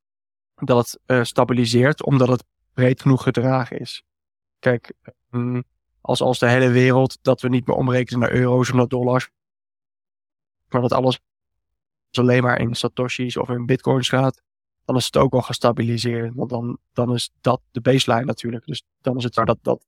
dat 0.56 0.78
het 0.78 1.00
uh, 1.08 1.24
stabiliseert 1.24 2.06
omdat 2.06 2.28
het 2.28 2.44
breed 2.74 3.02
genoeg 3.02 3.24
gedragen 3.24 3.80
is. 3.80 4.04
Kijk, 4.60 4.94
um, 5.32 5.64
als, 6.02 6.22
als 6.22 6.40
de 6.40 6.50
hele 6.50 6.70
wereld 6.70 7.18
dat 7.22 7.42
we 7.42 7.50
niet 7.50 7.68
meer 7.68 7.76
omrekenen 7.76 8.20
naar 8.20 8.32
euro's 8.32 8.70
of 8.70 8.76
naar 8.76 8.88
dollars. 8.88 9.30
Maar 10.70 10.82
dat 10.82 10.94
alles 10.94 11.20
alleen 12.12 12.44
maar 12.44 12.60
in 12.60 12.76
satoshis 12.76 13.38
of 13.38 13.50
in 13.50 13.66
bitcoins 13.66 14.10
gaat. 14.10 14.42
Dan 14.86 14.96
is 14.96 15.06
het 15.06 15.18
ook 15.18 15.34
al 15.34 15.42
gestabiliseerd. 15.42 16.36
Want 16.36 16.50
dan, 16.50 16.78
dan 16.94 17.14
is 17.14 17.32
dat 17.42 17.62
de 17.72 17.82
baseline 17.82 18.26
natuurlijk. 18.26 18.66
Dus 18.66 18.84
dan 19.02 19.18
is 19.18 19.24
het 19.24 19.34
zo 19.34 19.44
dat, 19.44 19.58
dat 19.62 19.86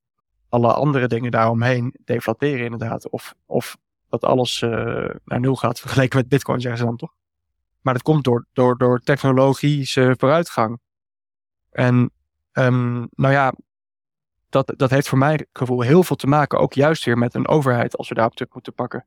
alle 0.50 0.74
andere 0.74 1.08
dingen 1.08 1.32
daaromheen 1.32 1.96
deflateren 2.04 2.64
inderdaad. 2.64 3.10
Of, 3.10 3.34
of 3.46 3.78
dat 4.10 4.24
alles 4.24 4.62
uh, 4.62 5.10
naar 5.26 5.40
nul 5.40 5.56
gaat 5.56 5.80
vergeleken 5.80 6.18
met 6.18 6.28
bitcoin 6.28 6.62
zeggen 6.62 6.80
ze 6.80 6.86
dan 6.86 6.98
toch. 6.98 7.14
Maar 7.84 7.94
dat 7.94 8.04
komt 8.04 8.24
door, 8.24 8.46
door, 8.54 8.78
door 8.78 9.00
technologische 9.00 10.16
vooruitgang. 10.18 10.80
En 11.72 12.12
um, 12.54 13.08
nou 13.12 13.34
ja, 13.34 13.54
dat, 14.50 14.74
dat 14.78 14.90
heeft 14.90 15.08
voor 15.08 15.18
mijn 15.18 15.48
gevoel 15.54 15.82
heel 15.82 16.04
veel 16.04 16.16
te 16.16 16.28
maken, 16.28 16.60
ook 16.60 16.74
juist 16.74 17.04
weer 17.06 17.18
met 17.18 17.34
een 17.34 17.48
overheid, 17.48 17.98
als 17.98 18.10
we 18.10 18.16
daarop 18.16 18.36
terug 18.36 18.54
moeten 18.54 18.74
pakken. 18.74 19.06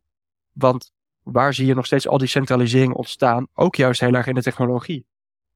Want 0.52 0.92
waar 1.22 1.54
zie 1.54 1.66
je 1.66 1.74
nog 1.74 1.86
steeds 1.86 2.08
al 2.08 2.18
die 2.18 2.28
centralisering 2.28 2.94
ontstaan? 2.94 3.46
Ook 3.54 3.76
juist 3.76 4.00
heel 4.00 4.14
erg 4.14 4.26
in 4.26 4.34
de 4.34 4.42
technologie. 4.42 5.06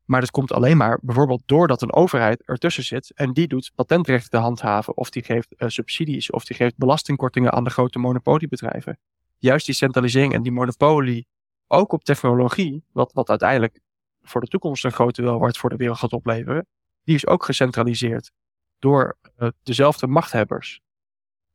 Maar 0.04 0.20
dat 0.20 0.30
komt 0.30 0.52
alleen 0.52 0.76
maar 0.76 0.98
bijvoorbeeld 1.02 1.42
doordat 1.46 1.82
een 1.82 1.92
overheid 1.92 2.42
ertussen 2.42 2.84
zit 2.84 3.12
en 3.14 3.32
die 3.32 3.48
doet 3.48 3.72
patentrechten 3.74 4.40
handhaven, 4.40 4.96
of 4.96 5.10
die 5.10 5.22
geeft 5.22 5.54
uh, 5.56 5.68
subsidies, 5.68 6.30
of 6.30 6.44
die 6.44 6.56
geeft 6.56 6.76
belastingkortingen 6.76 7.52
aan 7.52 7.64
de 7.64 7.70
grote 7.70 7.98
monopoliebedrijven. 7.98 8.98
Juist 9.38 9.66
die 9.66 9.74
centralisering 9.74 10.32
en 10.32 10.42
die 10.42 10.52
monopolie, 10.52 11.26
ook 11.70 11.92
op 11.92 12.04
technologie, 12.04 12.84
wat, 12.92 13.12
wat 13.12 13.28
uiteindelijk 13.28 13.80
voor 14.22 14.40
de 14.40 14.46
toekomst 14.46 14.84
een 14.84 14.92
grote 14.92 15.22
welvaart 15.22 15.58
voor 15.58 15.70
de 15.70 15.76
wereld 15.76 15.98
gaat 15.98 16.12
opleveren, 16.12 16.66
die 17.04 17.14
is 17.14 17.26
ook 17.26 17.44
gecentraliseerd 17.44 18.32
door 18.78 19.16
uh, 19.38 19.48
dezelfde 19.62 20.06
machthebbers. 20.06 20.80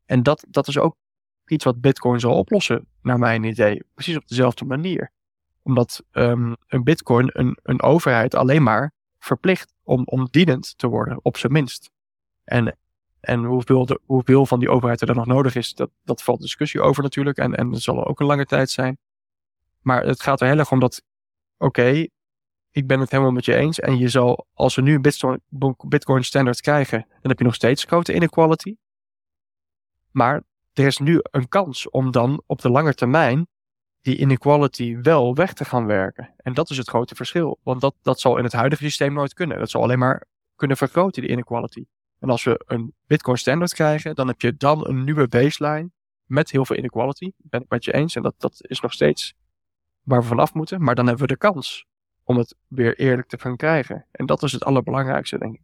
En 0.05 0.23
dat, 0.23 0.45
dat 0.49 0.67
is 0.67 0.77
ook 0.77 0.95
iets 1.45 1.63
wat 1.63 1.81
Bitcoin 1.81 2.19
zal 2.19 2.37
oplossen, 2.37 2.87
naar 3.01 3.19
mijn 3.19 3.43
idee. 3.43 3.83
Precies 3.93 4.15
op 4.15 4.27
dezelfde 4.27 4.65
manier. 4.65 5.11
Omdat 5.61 6.03
um, 6.11 6.55
een 6.67 6.83
Bitcoin 6.83 7.29
een, 7.33 7.57
een 7.63 7.81
overheid 7.81 8.35
alleen 8.35 8.63
maar 8.63 8.91
verplicht 9.19 9.73
om, 9.83 10.03
om 10.05 10.27
dienend 10.31 10.77
te 10.77 10.87
worden, 10.87 11.19
op 11.21 11.37
zijn 11.37 11.51
minst. 11.51 11.91
En, 12.43 12.77
en 13.19 13.43
hoeveel, 13.43 13.85
de, 13.85 13.99
hoeveel 14.05 14.45
van 14.45 14.59
die 14.59 14.69
overheid 14.69 15.01
er 15.01 15.07
dan 15.07 15.15
nog 15.15 15.25
nodig 15.25 15.55
is, 15.55 15.73
dat, 15.73 15.89
dat 16.03 16.23
valt 16.23 16.41
discussie 16.41 16.81
over 16.81 17.03
natuurlijk. 17.03 17.37
En, 17.37 17.55
en 17.55 17.71
dat 17.71 17.81
zal 17.81 18.05
ook 18.05 18.19
een 18.19 18.25
lange 18.25 18.45
tijd 18.45 18.69
zijn. 18.69 18.97
Maar 19.85 20.05
het 20.05 20.21
gaat 20.21 20.41
er 20.41 20.47
heel 20.47 20.57
erg 20.57 20.71
om 20.71 20.79
dat, 20.79 21.03
oké, 21.57 22.07
ik 22.71 22.87
ben 22.87 22.99
het 22.99 23.11
helemaal 23.11 23.31
met 23.31 23.45
je 23.45 23.55
eens. 23.55 23.79
En 23.79 23.97
je 23.97 24.09
zal, 24.09 24.47
als 24.53 24.75
we 24.75 24.81
nu 24.81 24.93
een 24.93 25.71
Bitcoin, 25.87 26.23
standard 26.23 26.61
krijgen, 26.61 27.05
dan 27.09 27.29
heb 27.29 27.37
je 27.37 27.45
nog 27.45 27.55
steeds 27.55 27.83
grote 27.83 28.13
inequality. 28.13 28.75
Maar 30.11 30.43
er 30.73 30.85
is 30.85 30.97
nu 30.97 31.19
een 31.21 31.47
kans 31.47 31.89
om 31.89 32.11
dan 32.11 32.43
op 32.45 32.61
de 32.61 32.69
lange 32.69 32.93
termijn 32.93 33.47
die 34.01 34.17
inequality 34.17 34.97
wel 35.01 35.35
weg 35.35 35.53
te 35.53 35.65
gaan 35.65 35.85
werken. 35.85 36.33
En 36.37 36.53
dat 36.53 36.69
is 36.69 36.77
het 36.77 36.89
grote 36.89 37.15
verschil. 37.15 37.59
Want 37.63 37.81
dat, 37.81 37.95
dat 38.01 38.19
zal 38.19 38.37
in 38.37 38.43
het 38.43 38.53
huidige 38.53 38.83
systeem 38.83 39.13
nooit 39.13 39.33
kunnen. 39.33 39.59
Dat 39.59 39.69
zal 39.69 39.81
alleen 39.81 39.99
maar 39.99 40.27
kunnen 40.55 40.77
vergroten, 40.77 41.21
die 41.21 41.31
inequality. 41.31 41.85
En 42.19 42.29
als 42.29 42.43
we 42.43 42.63
een 42.65 42.93
Bitcoin 43.07 43.37
standard 43.37 43.73
krijgen, 43.73 44.15
dan 44.15 44.27
heb 44.27 44.41
je 44.41 44.55
dan 44.57 44.87
een 44.87 45.03
nieuwe 45.03 45.27
baseline 45.27 45.89
met 46.25 46.51
heel 46.51 46.65
veel 46.65 46.75
inequality. 46.75 47.31
Ben 47.37 47.61
ik 47.61 47.69
met 47.69 47.85
je 47.85 47.93
eens. 47.93 48.15
En 48.15 48.21
dat, 48.21 48.35
dat 48.37 48.55
is 48.57 48.79
nog 48.79 48.93
steeds 48.93 49.33
waar 50.05 50.21
we 50.21 50.27
vanaf 50.27 50.53
moeten. 50.53 50.83
Maar 50.83 50.95
dan 50.95 51.07
hebben 51.07 51.27
we 51.27 51.33
de 51.33 51.39
kans 51.39 51.85
om 52.23 52.37
het 52.37 52.55
weer 52.67 52.99
eerlijk 52.99 53.27
te 53.27 53.39
gaan 53.39 53.55
krijgen. 53.55 54.05
En 54.11 54.25
dat 54.25 54.43
is 54.43 54.51
het 54.51 54.63
allerbelangrijkste, 54.63 55.37
denk 55.37 55.53
ik. 55.55 55.61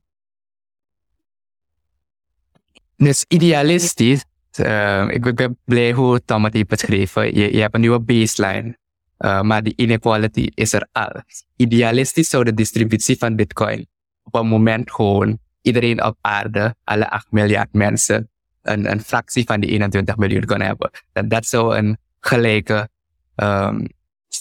Dus 2.96 3.26
idealistisch, 3.28 4.26
uh, 4.60 5.08
ik 5.10 5.36
ben 5.36 5.58
blij 5.64 5.92
hoe 5.92 6.26
Tom 6.26 6.44
het 6.44 6.54
heeft 6.54 6.68
beschreven. 6.68 7.36
Je, 7.36 7.54
je 7.54 7.62
hebt 7.62 7.74
een 7.74 7.82
nieuwe 7.82 8.00
baseline, 8.00 8.78
uh, 9.20 9.42
maar 9.42 9.64
die 9.64 9.74
inequality 9.76 10.50
is 10.54 10.74
er 10.74 10.88
al. 10.92 11.22
Idealistisch 11.56 12.30
zou 12.30 12.44
de 12.44 12.54
distributie 12.54 13.18
van 13.18 13.36
Bitcoin 13.36 13.88
op 14.24 14.36
een 14.36 14.48
moment 14.48 14.92
gewoon 14.92 15.40
iedereen 15.62 16.04
op 16.04 16.18
aarde, 16.22 16.76
alle 16.84 17.10
8 17.10 17.32
miljard 17.32 17.74
mensen, 17.74 18.30
een, 18.62 18.92
een 18.92 19.02
fractie 19.02 19.44
van 19.46 19.60
die 19.60 19.70
21 19.70 20.18
miljoen 20.18 20.46
kunnen 20.46 20.68
hebben. 20.68 20.92
Dat, 21.28 21.46
zou 21.46 21.78
een 21.78 21.98
gelijke 22.20 22.90
um, 23.36 23.88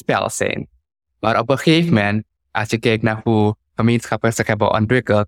spel 0.00 0.30
zijn. 0.30 0.68
Maar 1.20 1.38
op 1.38 1.50
een 1.50 1.58
gegeven 1.58 1.94
moment, 1.94 2.24
als 2.50 2.70
je 2.70 2.78
kijkt 2.78 3.02
naar 3.02 3.20
hoe 3.24 3.56
gemeenschappen 3.74 4.32
zich 4.32 4.46
hebben 4.46 4.72
ontwikkeld, 4.72 5.26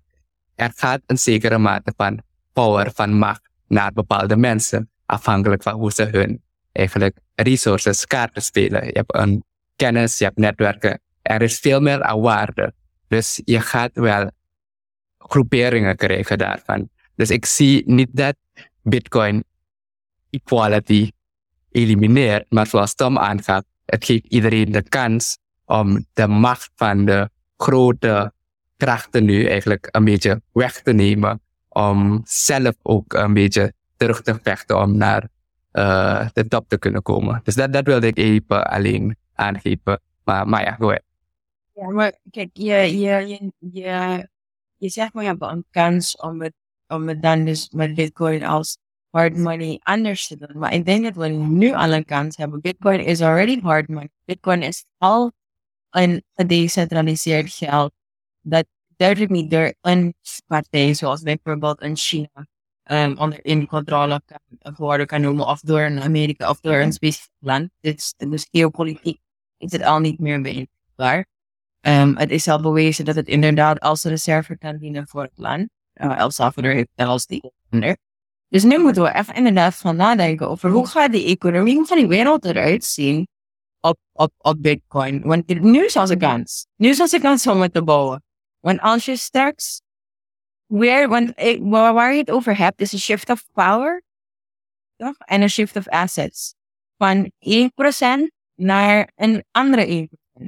er 0.55 0.71
gaat 0.75 1.01
een 1.05 1.17
zekere 1.17 1.57
mate 1.57 1.93
van 1.97 2.21
power, 2.53 2.91
van 2.93 3.17
macht 3.17 3.49
naar 3.67 3.91
bepaalde 3.91 4.37
mensen, 4.37 4.89
afhankelijk 5.05 5.63
van 5.63 5.73
hoe 5.73 5.91
ze 5.91 6.03
hun 6.03 6.41
eigenlijk 6.71 7.17
resources 7.35 8.05
kaarten 8.05 8.41
spelen. 8.41 8.85
Je 8.85 8.91
hebt 8.91 9.15
een 9.15 9.43
kennis, 9.75 10.17
je 10.17 10.23
hebt 10.23 10.37
netwerken. 10.37 11.01
Er 11.21 11.41
is 11.41 11.59
veel 11.59 11.81
meer 11.81 12.03
aan 12.03 12.21
waarde. 12.21 12.73
Dus 13.07 13.41
je 13.45 13.59
gaat 13.59 13.91
wel 13.93 14.31
groeperingen 15.17 15.95
krijgen 15.95 16.37
daarvan. 16.37 16.89
Dus 17.15 17.29
ik 17.29 17.45
zie 17.45 17.83
niet 17.85 18.09
dat 18.11 18.35
Bitcoin 18.81 19.43
equality 20.29 21.11
elimineert, 21.71 22.45
maar 22.49 22.67
zoals 22.67 22.93
Tom 22.95 23.17
aangaat, 23.17 23.65
het 23.85 24.05
geeft 24.05 24.25
iedereen 24.25 24.71
de 24.71 24.81
kans 24.81 25.37
om 25.65 26.05
de 26.13 26.27
macht 26.27 26.71
van 26.75 27.05
de 27.05 27.29
grote 27.57 28.33
krachten 28.77 29.25
nu 29.25 29.45
eigenlijk 29.47 29.87
een 29.91 30.03
beetje 30.03 30.41
weg 30.51 30.81
te 30.81 30.93
nemen. 30.93 31.41
Om 31.69 32.21
zelf 32.23 32.75
ook 32.81 33.13
een 33.13 33.33
beetje 33.33 33.73
terug 33.97 34.21
te 34.21 34.39
vechten 34.41 34.81
om 34.81 34.97
naar 34.97 35.27
uh, 35.73 36.27
de 36.33 36.47
top 36.47 36.69
te 36.69 36.77
kunnen 36.77 37.01
komen. 37.01 37.41
Dus 37.43 37.55
dat, 37.55 37.73
dat 37.73 37.85
wilde 37.85 38.07
ik 38.07 38.17
even 38.17 38.67
alleen 38.67 39.15
aangeven. 39.33 40.01
Maar, 40.23 40.47
maar 40.47 40.63
ja, 40.63 40.71
go 40.71 40.85
ahead. 40.85 41.03
Ja, 41.73 41.89
maar 41.89 42.13
kijk, 42.31 42.49
je, 42.53 42.73
je, 42.99 43.27
je, 43.27 43.51
je, 43.59 44.27
je 44.77 44.89
zegt 44.89 45.13
maar 45.13 45.23
je 45.23 45.29
hebt 45.29 45.41
een 45.41 45.65
kans 45.71 46.15
om 46.15 46.41
het, 46.41 46.53
om 46.87 47.07
het 47.07 47.21
dan 47.21 47.45
dus 47.45 47.69
met 47.69 47.95
Bitcoin 47.95 48.43
als 48.43 48.77
hard 49.13 49.37
money 49.37 49.79
anders 49.83 50.27
te 50.27 50.37
doen. 50.37 50.57
Maar 50.57 50.73
ik 50.73 50.85
denk 50.85 51.03
dat 51.03 51.15
we 51.15 51.27
nu 51.27 51.73
al 51.73 51.93
een 51.93 52.05
kans 52.05 52.37
hebben. 52.37 52.61
Bitcoin 52.61 52.99
is 52.99 53.21
already 53.21 53.59
hard 53.61 53.87
money. 53.87 54.09
Bitcoin 54.25 54.61
is 54.61 54.85
al 54.97 55.31
een 55.89 56.23
gedecentraliseerd 56.33 57.53
geld 57.53 57.91
dat 58.41 58.65
duidelijk 58.95 59.31
niet 59.31 59.51
door 59.51 59.73
een 59.81 60.13
partij, 60.47 60.93
zoals 60.93 61.21
bijvoorbeeld 61.21 61.81
in 61.81 61.97
China, 61.97 62.47
um, 62.83 63.17
onder 63.17 63.45
in 63.45 63.67
controle 63.67 64.21
kan, 64.25 64.75
worden 64.75 65.07
kan 65.07 65.21
noemen, 65.21 65.47
of 65.47 65.59
door 65.59 65.81
een 65.81 66.01
Amerika 66.01 66.49
of 66.49 66.59
door 66.59 66.75
een 66.75 66.93
specifiek 66.93 67.31
land. 67.39 67.69
Dus, 67.79 68.13
dus 68.17 68.47
geopolitiek 68.51 69.19
is 69.57 69.71
het 69.71 69.83
al 69.83 69.99
niet 69.99 70.19
meer 70.19 70.41
beïnvloedbaar. 70.41 71.25
Um, 71.81 72.17
het 72.17 72.31
is 72.31 72.47
al 72.47 72.61
bewezen 72.61 73.05
dat 73.05 73.15
het 73.15 73.27
inderdaad 73.27 73.79
als 73.79 74.03
reserve 74.03 74.57
kan 74.57 74.77
dienen 74.77 75.07
voor 75.07 75.23
het 75.23 75.37
land. 75.37 75.69
Uh, 75.93 76.19
El 76.19 76.31
Salvador 76.31 76.71
heeft 76.71 76.89
als 76.95 77.25
die 77.25 77.51
onder. 77.69 77.97
Dus 78.53 78.63
nu 78.63 78.79
moeten 78.79 79.03
we 79.03 79.13
even 79.13 79.35
inderdaad 79.35 79.75
van 79.75 79.95
nadenken 79.95 80.49
over 80.49 80.69
hoe 80.69 80.87
gaat 80.87 81.11
die 81.11 81.25
economie 81.25 81.85
van 81.85 81.97
die 81.97 82.07
wereld 82.07 82.45
eruit 82.45 82.83
zien 82.83 83.27
op, 83.79 83.97
op, 84.11 84.33
op 84.37 84.61
Bitcoin. 84.61 85.21
Want 85.21 85.47
nu 85.47 85.85
is 85.85 85.95
onze 85.95 86.17
kans. 86.17 86.65
Nu 86.75 86.89
is 86.89 86.99
onze 86.99 87.19
kans 87.19 87.47
om 87.47 87.61
het 87.61 87.73
te 87.73 87.83
bouwen. 87.83 88.23
Want 88.59 88.79
als 88.79 89.05
je 89.05 89.15
straks 89.15 89.81
weer, 90.65 91.07
want 91.07 91.33
waar 91.69 92.13
je 92.13 92.19
het 92.19 92.31
over 92.31 92.57
hebt, 92.57 92.81
is 92.81 92.91
een 92.93 92.99
shift 92.99 93.29
of 93.29 93.45
power. 93.51 94.03
Toch? 94.95 95.17
En 95.17 95.41
een 95.41 95.49
shift 95.49 95.75
of 95.75 95.87
assets. 95.87 96.53
Van 96.97 97.31
1% 97.31 97.31
naar 98.55 99.11
een 99.15 99.43
andere 99.51 100.09
1%. 100.33 100.45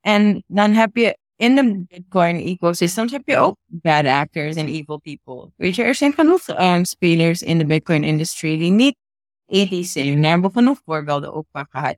En 0.00 0.44
dan 0.46 0.72
heb 0.72 0.96
je 0.96 1.18
in 1.40 1.54
de 1.54 1.84
Bitcoin 1.88 2.36
ecosystem 2.36 3.08
heb 3.10 3.22
je 3.24 3.36
ook 3.36 3.56
bad 3.66 4.04
actors 4.04 4.56
en 4.56 4.66
evil 4.66 4.98
people. 4.98 5.52
Weet 5.56 5.74
je, 5.74 5.82
er 5.82 5.94
zijn 5.94 6.12
genoeg 6.12 6.48
um, 6.48 6.84
spelers 6.84 7.42
in 7.42 7.58
de 7.58 7.66
Bitcoin 7.66 8.04
industry 8.04 8.58
die 8.58 8.70
niet 8.70 8.96
ethisch 9.46 9.92
zijn. 9.92 10.22
Daar 10.22 10.30
hebben 10.30 10.50
we 10.50 10.58
genoeg 10.58 10.80
voorbeelden 10.84 11.34
ook 11.34 11.46
gehad. 11.50 11.96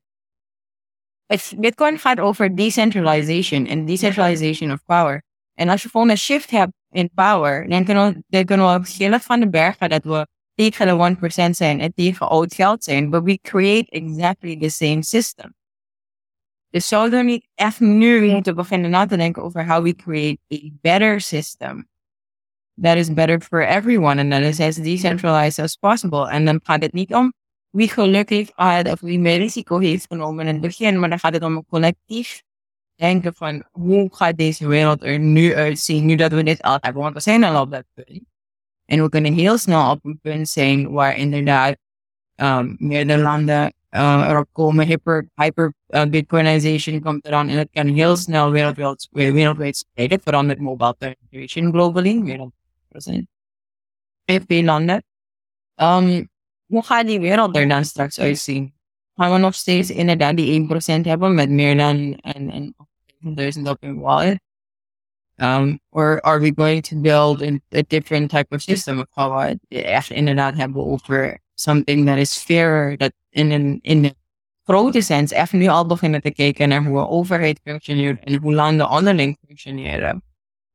Bitcoin 1.56 1.98
gaat 1.98 2.20
over 2.20 2.56
decentralization 2.56 3.66
en 3.66 3.84
decentralization 3.84 4.72
of 4.72 4.84
power. 4.84 5.22
En 5.54 5.68
als 5.68 5.82
je 5.82 5.88
gewoon 5.88 6.10
een 6.10 6.18
shift 6.18 6.50
hebt 6.50 6.72
in 6.90 7.10
power, 7.14 7.68
dan 7.68 7.84
kunnen 7.84 8.24
we, 8.28 8.96
dan 8.98 9.20
van 9.20 9.40
de 9.40 9.50
bergen 9.50 9.88
dat 9.88 10.04
we 10.04 10.26
tegen 10.54 10.86
de 10.86 11.16
1% 11.48 11.50
zijn 11.50 11.80
en 11.80 11.94
tegen 11.94 12.28
oud 12.28 12.54
geld 12.54 12.84
zijn. 12.84 13.10
But 13.10 13.22
we 13.22 13.38
create 13.40 13.90
exactly 13.90 14.56
the 14.56 14.68
same 14.68 15.02
system. 15.02 15.54
Dus 16.72 16.88
zouden 16.88 17.18
we 17.18 17.24
niet 17.24 17.48
echt 17.54 17.80
nu 17.80 18.30
moeten 18.30 18.54
beginnen 18.54 18.90
na 18.90 19.06
te 19.06 19.16
denken 19.16 19.42
over 19.42 19.66
how 19.66 19.82
we 19.82 19.94
create 19.94 20.38
a 20.52 20.58
better 20.80 21.20
system. 21.20 21.90
that 22.76 22.96
is 22.96 23.10
better 23.10 23.40
for 23.40 23.62
everyone 23.62 24.18
and 24.18 24.32
that 24.32 24.42
is 24.42 24.60
as 24.60 24.76
decentralized 24.76 25.58
as 25.58 25.76
possible. 25.76 26.28
En 26.28 26.44
dan 26.44 26.60
gaat 26.62 26.82
het 26.82 26.92
niet 26.92 27.14
om 27.14 27.32
wie 27.70 27.88
geluk 27.88 28.28
heeft 28.28 28.52
gehad 28.54 28.92
of 28.92 29.00
wie 29.00 29.18
meer 29.18 29.38
risico 29.38 29.78
heeft 29.78 30.06
genomen 30.06 30.46
in 30.46 30.52
het 30.52 30.62
begin, 30.62 31.00
maar 31.00 31.08
dan 31.08 31.18
gaat 31.18 31.32
het 31.32 31.42
om 31.42 31.56
een 31.56 31.66
collectief 31.66 32.42
denken 32.94 33.34
van 33.34 33.64
hoe 33.70 34.14
gaat 34.14 34.36
deze 34.36 34.66
wereld 34.66 35.02
er 35.02 35.18
nu 35.18 35.54
uitzien, 35.54 36.06
nu 36.06 36.14
dat 36.14 36.32
we 36.32 36.42
dit 36.42 36.62
al 36.62 36.76
hebben, 36.80 37.02
want 37.02 37.14
we 37.14 37.20
zijn 37.20 37.44
al 37.44 37.62
op 37.62 37.70
dat 37.70 37.84
punt. 37.94 38.22
En 38.84 39.02
we 39.02 39.08
kunnen 39.08 39.34
heel 39.34 39.58
snel 39.58 39.90
op 39.90 40.04
een 40.04 40.18
punt 40.20 40.48
zijn 40.48 40.90
waar 40.90 41.16
inderdaad 41.16 41.76
um, 42.36 42.76
meerdere 42.78 43.22
landen 43.22 43.74
uh, 43.94 44.28
erop 44.28 44.48
komen, 44.52 44.86
hyper, 44.86 45.28
hyper 45.34 45.74
uh, 45.88 46.04
bitcoinization 46.04 47.00
komt 47.00 47.26
eraan 47.26 47.48
en 47.48 47.58
het 47.58 47.68
kan 47.72 47.86
heel 47.86 48.16
snel 48.16 48.50
wereldwijd, 48.50 49.08
wereldwijd 49.10 49.76
spreiden, 49.76 50.20
vooral 50.22 50.44
met 50.44 50.58
mobile 50.58 50.94
penetration 50.94 51.72
globally, 51.72 52.22
wereldwijd. 52.22 53.26
In 54.24 54.44
veel 54.46 54.62
landen. 54.62 55.04
Um, 55.76 56.28
hoe 56.66 56.84
gaat 56.84 57.06
die 57.06 57.20
wereld 57.20 57.56
er 57.56 57.68
dan 57.68 57.84
straks 57.84 58.20
uitzien? 58.20 58.74
Gaan 59.14 59.32
we 59.32 59.38
nog 59.38 59.54
steeds 59.54 59.90
inderdaad 59.90 60.36
die 60.36 60.68
1% 61.00 61.06
hebben 61.06 61.34
met 61.34 61.50
meer 61.50 61.76
dan 61.76 62.18
een, 62.20 62.74
een 63.20 63.34
duizend 63.34 63.68
op 63.68 63.80
hun 63.80 64.00
wallet? 64.00 64.40
Um, 65.36 65.80
or 65.90 66.20
are 66.20 66.40
we 66.40 66.52
going 66.54 66.82
to 66.82 66.96
build 66.96 67.42
a 67.42 67.82
different 67.86 68.30
type 68.30 68.54
of 68.54 68.60
system? 68.60 68.98
Of 68.98 69.06
gaan 69.10 69.34
we 69.34 69.42
het 69.42 69.84
echt 69.84 70.10
inderdaad 70.10 70.54
hebben 70.54 70.84
over 70.84 71.41
something 71.62 72.06
that 72.06 72.16
is 72.16 72.36
fairer, 72.36 72.96
dat 72.96 73.12
in 73.30 73.50
een, 73.50 73.78
in 73.82 74.02
de 74.02 74.14
grote 74.64 75.00
sens 75.00 75.32
echt 75.32 75.52
nu 75.52 75.66
al 75.66 75.86
beginnen 75.86 76.20
te 76.20 76.32
kijken 76.32 76.68
naar 76.68 76.84
hoe 76.84 76.98
een 76.98 77.06
overheid 77.06 77.60
functioneert 77.64 78.24
en 78.24 78.40
hoe 78.40 78.54
landen 78.54 78.90
onderling 78.90 79.38
functioneren. 79.46 80.22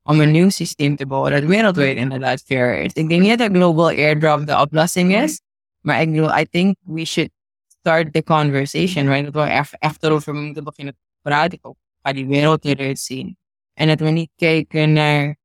Om 0.03 0.19
een 0.19 0.31
nieuw 0.31 0.49
systeem 0.49 0.95
te 0.95 1.05
bouwen 1.05 1.31
dat 1.31 1.43
wereldwijd 1.43 1.97
inderdaad 1.97 2.41
fair 2.41 2.81
is. 2.81 2.93
Ik 2.93 3.09
denk 3.09 3.21
niet 3.21 3.37
dat 3.37 3.51
global 3.51 3.87
airdrop 3.87 4.45
de 4.45 4.59
oplossing 4.59 5.15
is, 5.15 5.41
maar 5.81 6.01
ik 6.01 6.11
bedoel, 6.11 6.37
I 6.37 6.45
think 6.45 6.75
we 6.83 7.05
should 7.05 7.29
start 7.67 8.13
the 8.13 8.23
conversation, 8.23 9.07
right? 9.07 9.23
Dat 9.23 9.33
we 9.33 9.49
echt, 9.49 9.77
echt 9.79 10.03
erover 10.03 10.33
moeten 10.33 10.63
beginnen 10.63 10.93
te 10.93 10.99
praten. 11.21 11.59
Hoe 11.61 11.75
die 12.13 12.27
wereld 12.27 12.65
eruit 12.65 12.99
zien? 12.99 13.37
En 13.73 13.87
dat 13.87 13.99
we 13.99 14.09
niet 14.09 14.29
kijken 14.35 14.93
naar, 14.93 15.37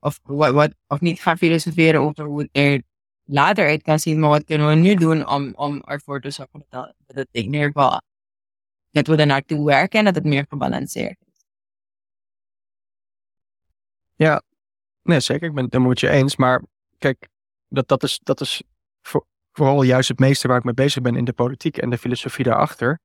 of, 0.00 0.20
of 0.86 1.00
niet 1.00 1.20
gaan 1.20 1.38
filosoferen 1.38 2.00
over 2.00 2.24
hoe 2.24 2.40
het 2.40 2.48
er 2.52 2.82
later 3.26 3.66
uit 3.66 3.82
kan 3.82 3.98
zien, 3.98 4.20
maar 4.20 4.30
wat 4.30 4.44
kunnen 4.44 4.68
we 4.68 4.74
nu 4.74 4.94
doen 4.94 5.28
om, 5.28 5.52
om 5.54 5.82
ervoor 5.82 6.20
te 6.20 6.30
zorgen 6.30 6.64
dat, 6.68 6.94
dat 7.06 7.16
het 7.16 7.28
in 7.30 7.44
ieder 7.44 7.72
dat 8.90 9.06
we 9.06 9.16
er 9.16 9.26
naartoe 9.26 9.64
werken 9.64 9.98
en 9.98 10.04
dat 10.04 10.14
het 10.14 10.24
meer 10.24 10.46
gebalanceerd 10.48 11.16
is. 11.20 11.44
Ja, 14.14 14.42
nee, 15.02 15.20
zeker. 15.20 15.48
Ik 15.48 15.54
ben 15.54 15.64
het 15.64 15.72
helemaal 15.72 15.92
met 15.92 16.00
je 16.00 16.10
eens. 16.10 16.36
Maar 16.36 16.62
kijk, 16.98 17.28
dat, 17.68 17.88
dat 17.88 18.02
is, 18.02 18.20
dat 18.22 18.40
is 18.40 18.62
voor, 19.02 19.26
vooral 19.52 19.82
juist 19.82 20.08
het 20.08 20.18
meeste 20.18 20.48
waar 20.48 20.58
ik 20.58 20.64
mee 20.64 20.74
bezig 20.74 21.02
ben 21.02 21.16
in 21.16 21.24
de 21.24 21.32
politiek 21.32 21.76
en 21.76 21.90
de 21.90 21.98
filosofie 21.98 22.44
daarachter. 22.44 23.00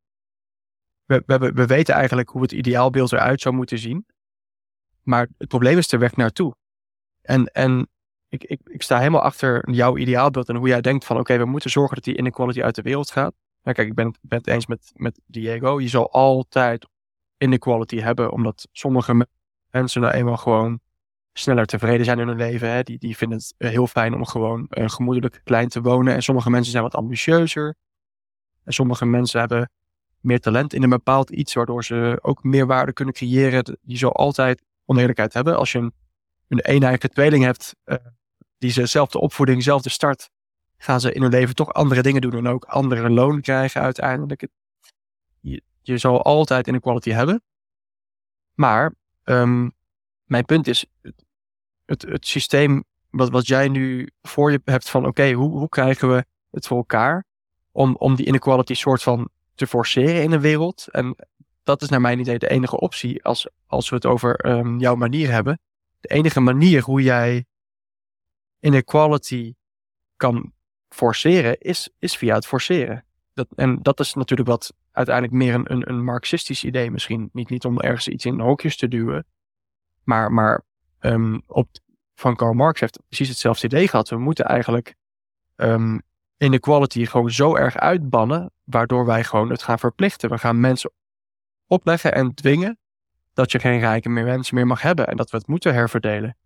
We, 1.05 1.23
we, 1.25 1.38
we 1.38 1.65
weten 1.65 1.95
eigenlijk 1.95 2.29
hoe 2.29 2.41
het 2.41 2.51
ideaalbeeld 2.51 3.12
eruit 3.12 3.41
zou 3.41 3.55
moeten 3.55 3.79
zien. 3.79 4.05
Maar 5.03 5.27
het 5.38 5.47
probleem 5.47 5.77
is 5.77 5.88
de 5.88 5.97
weg 5.97 6.15
naartoe. 6.15 6.55
En, 7.21 7.45
en 7.45 7.89
ik, 8.32 8.44
ik, 8.44 8.60
ik 8.63 8.82
sta 8.82 8.98
helemaal 8.98 9.22
achter 9.22 9.72
jouw 9.72 9.98
ideaalbeeld 9.98 10.50
en 10.50 10.56
hoe 10.56 10.67
jij 10.67 10.82
denkt 10.82 11.06
van 11.06 11.20
oké, 11.20 11.38
we 11.38 11.46
moeten 11.46 11.70
zorgen 11.70 11.96
dat 11.96 12.04
die 12.04 12.17
inequality 12.17 12.62
uit 12.62 12.76
de 12.76 12.82
wereld 12.82 13.12
gaat. 13.12 13.34
Maar 13.62 13.74
kijk, 13.74 13.88
ik 13.88 13.96
ben, 13.96 14.15
ben 14.22 14.38
het 14.38 14.48
eens 14.48 14.65
met, 14.65 14.91
met 14.96 15.20
Diego. 15.26 15.80
Je 15.80 15.88
zal 15.88 16.12
altijd 16.12 16.88
inequality 17.38 18.00
hebben, 18.00 18.32
omdat 18.32 18.67
sommige 18.72 19.28
mensen 19.70 20.02
nou 20.02 20.13
eenmaal 20.13 20.38
gewoon 20.38 20.80
sneller 21.34 21.65
tevreden 21.65 22.06
zijn 22.06 22.20
in 22.20 22.28
hun 22.28 22.38
leven. 22.38 22.72
Hè. 22.72 22.84
Die, 22.84 22.98
die 22.98 23.17
vinden 23.17 23.38
het 23.38 23.54
heel 23.58 23.88
fijn 23.88 24.13
om 24.13 24.26
gewoon 24.26 24.67
uh, 24.70 24.89
gemoedelijk 24.89 25.41
klein 25.44 25.67
te 25.67 25.82
wonen. 25.82 26.13
En 26.13 26.24
sommige 26.24 26.50
mensen 26.50 26.72
zijn 26.72 26.84
wat 26.84 26.96
ambitieuzer. 26.96 27.76
En 28.63 28.74
sommige 28.74 29.06
mensen 29.06 29.39
hebben 29.39 29.72
meer 30.20 30.39
talent 30.39 30.74
in 30.74 30.84
een 30.84 30.89
bepaald 30.89 31.30
iets, 31.30 31.54
waardoor 31.54 31.84
ze 31.84 32.20
ook 32.22 32.44
meer 32.44 32.65
waarde 32.65 32.94
kunnen 32.94 33.13
creëren. 33.13 33.78
Je 33.82 33.98
zal 33.98 34.15
altijd 34.15 34.63
oneerlijkheid 34.86 35.34
hebben. 35.34 35.58
Als 35.58 35.72
je 35.72 35.78
een, 35.78 35.94
een 36.48 36.60
eeneigen 36.60 37.10
tweeling 37.10 37.44
hebt, 37.44 37.76
uh, 37.86 37.96
die 38.62 38.71
ze 38.71 38.86
zelf 38.86 39.10
de 39.10 39.19
opvoeding, 39.19 39.58
dezelfde 39.58 39.89
start, 39.89 40.30
gaan 40.78 41.00
ze 41.00 41.13
in 41.13 41.21
hun 41.21 41.32
leven 41.32 41.56
toch 41.56 41.74
andere 41.74 42.02
dingen 42.02 42.21
doen 42.21 42.34
en 42.34 42.47
ook 42.47 42.63
andere 42.63 43.10
loon 43.10 43.41
krijgen 43.41 43.82
uiteindelijk. 43.82 44.47
Je, 45.39 45.62
je 45.82 45.97
zal 45.97 46.24
altijd 46.24 46.67
inequality 46.67 47.10
hebben. 47.10 47.43
Maar 48.54 48.93
um, 49.24 49.71
mijn 50.24 50.45
punt 50.45 50.67
is, 50.67 50.86
het, 51.86 52.02
het 52.02 52.28
systeem 52.28 52.84
wat, 53.10 53.30
wat 53.30 53.47
jij 53.47 53.67
nu 53.67 54.10
voor 54.21 54.52
je 54.52 54.62
hebt 54.65 54.89
van 54.89 55.06
oké, 55.06 55.32
hoe, 55.32 55.50
hoe 55.50 55.69
krijgen 55.69 56.15
we 56.15 56.26
het 56.52 56.67
voor 56.67 56.78
elkaar 56.78 57.26
om, 57.71 57.95
om 57.95 58.15
die 58.15 58.26
inequality 58.26 58.74
soort 58.74 59.04
van 59.04 59.30
te 59.56 59.67
forceren 59.67 60.24
in 60.24 60.30
de 60.30 60.39
wereld. 60.39 60.88
En 60.91 61.15
dat 61.63 61.82
is 61.82 61.89
naar 61.89 62.02
mijn 62.02 62.19
idee 62.19 62.39
de 62.39 62.50
enige 62.50 62.80
optie 62.80 63.24
als, 63.24 63.50
als 63.67 63.89
we 63.89 63.95
het 63.95 64.06
over 64.06 64.45
um, 64.45 64.80
jouw 64.80 64.95
manier 64.95 65.32
hebben. 65.32 65.60
De 66.00 66.08
enige 66.08 66.39
manier 66.39 66.82
hoe 66.82 67.02
jij 67.02 67.45
inequality 68.62 69.54
kan 70.15 70.54
forceren 70.89 71.60
is, 71.60 71.89
is 72.00 72.17
via 72.17 72.36
het 72.36 72.45
forceren. 72.47 73.06
Dat, 73.34 73.47
en 73.56 73.80
dat 73.82 74.00
is 74.00 74.13
natuurlijk 74.13 74.50
wat 74.50 74.74
uiteindelijk 74.91 75.36
meer 75.36 75.54
een, 75.54 75.71
een, 75.71 75.89
een 75.89 76.04
marxistisch 76.04 76.63
idee 76.63 76.91
misschien. 76.91 77.30
Niet, 77.34 77.50
niet 77.50 77.65
om 77.65 77.80
ergens 77.80 78.08
iets 78.08 78.26
in 78.26 78.39
hokjes 78.39 78.78
te 78.78 78.88
duwen. 78.88 79.26
Maar, 80.04 80.32
maar 80.32 80.63
um, 81.00 81.41
op, 81.47 81.69
van 82.15 82.36
Karl 82.36 82.54
Marx 82.54 82.80
heeft 82.80 83.00
precies 83.08 83.30
hetzelfde 83.30 83.65
idee 83.65 83.88
gehad. 83.88 84.10
We 84.10 84.17
moeten 84.17 84.45
eigenlijk 84.45 84.95
um, 85.56 86.02
inequality 86.38 87.06
gewoon 87.06 87.32
zo 87.32 87.56
erg 87.56 87.78
uitbannen, 87.78 88.52
waardoor 88.63 89.06
wij 89.06 89.24
gewoon 89.24 89.50
het 89.50 89.63
gaan 89.63 89.80
verplichten. 89.80 90.30
We 90.30 90.38
gaan 90.38 90.60
mensen 90.60 90.91
opleggen 91.67 92.13
en 92.13 92.34
dwingen 92.34 92.78
dat 93.34 93.52
je 93.52 93.60
geen 93.60 93.80
rijke 93.80 94.10
meer 94.10 94.24
mensen 94.24 94.56
meer 94.56 94.67
mag 94.67 94.82
hebben 94.82 95.08
en 95.08 95.17
dat 95.17 95.30
we 95.32 95.38
het 95.38 95.47
moeten 95.47 95.74
herverdelen. 95.74 96.38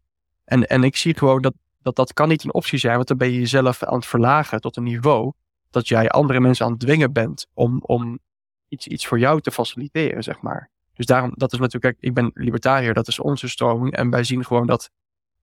En, 0.44 0.68
en 0.68 0.84
ik 0.84 0.96
zie 0.96 1.18
gewoon 1.18 1.42
dat, 1.42 1.54
dat 1.86 1.96
dat 1.96 2.14
kan 2.14 2.28
niet 2.28 2.44
een 2.44 2.54
optie 2.54 2.80
zijn, 2.80 2.96
want 2.96 3.08
dan 3.08 3.18
ben 3.18 3.32
je 3.32 3.40
jezelf 3.40 3.84
aan 3.84 3.96
het 3.96 4.06
verlagen 4.06 4.62
tot 4.62 4.78
een 4.78 4.84
niveau 4.84 5.32
dat 5.70 5.88
jij 5.88 6.10
andere 6.10 6.40
mensen 6.40 6.66
aan 6.66 6.72
het 6.72 6.80
dwingen 6.80 7.14
bent 7.14 7.48
om, 7.54 7.82
om 7.82 8.20
iets, 8.68 8.88
iets 8.88 9.08
voor 9.08 9.20
jou 9.20 9.42
te 9.42 9.52
faciliteren, 9.52 10.24
zeg 10.24 10.42
maar. 10.42 10.70
Dus 10.94 11.06
daarom, 11.06 11.32
dat 11.36 11.54
is 11.54 11.60
natuurlijk, 11.60 11.98
ik 12.00 12.14
ben 12.14 12.32
libertariër, 12.34 12.94
dat 12.94 13.08
is 13.08 13.20
onze 13.20 13.48
stroming. 13.48 13.94
En 13.94 14.10
wij 14.10 14.24
zien 14.24 14.46
gewoon 14.46 14.68
dat 14.68 14.90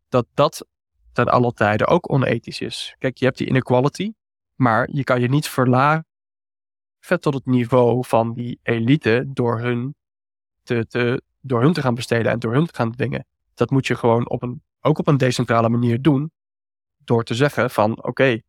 dat, 0.09 0.27
dat 0.35 0.67
ten 1.13 1.29
alle 1.29 1.53
tijden 1.53 1.87
ook 1.87 2.13
onethisch 2.13 2.61
is. 2.61 2.95
Kijk, 2.99 3.17
je 3.17 3.25
hebt 3.25 3.39
die 3.39 3.49
inequality, 3.49 4.13
maar 4.55 4.89
je 4.93 5.05
kan 5.05 5.21
je 5.21 5.29
niet 5.29 5.49
verlagen 5.49 6.07
tot 7.21 7.35
het 7.35 7.47
niveau 7.47 8.05
van 8.07 8.33
die 8.33 8.59
elite 8.63 9.25
door 9.29 9.61
hun 9.61 9.95
te, 10.63 10.87
te, 10.87 11.23
door 11.41 11.63
hun 11.63 11.73
te 11.73 11.81
gaan 11.81 11.95
besteden 11.95 12.33
en 12.33 12.39
door 12.39 12.53
hun 12.53 12.67
te 12.67 12.75
gaan 12.75 12.93
dwingen. 12.93 13.27
Dat 13.55 13.71
moet 13.71 13.87
je 13.87 13.95
gewoon 13.95 14.29
op 14.29 14.43
een, 14.43 14.63
ook 14.83 14.99
op 14.99 15.07
een 15.07 15.16
decentrale 15.16 15.68
manier 15.68 16.03
doen. 16.03 16.31
Door 17.05 17.25
te 17.25 17.35
zeggen 17.35 17.71
van 17.71 18.05
oké, 18.05 18.40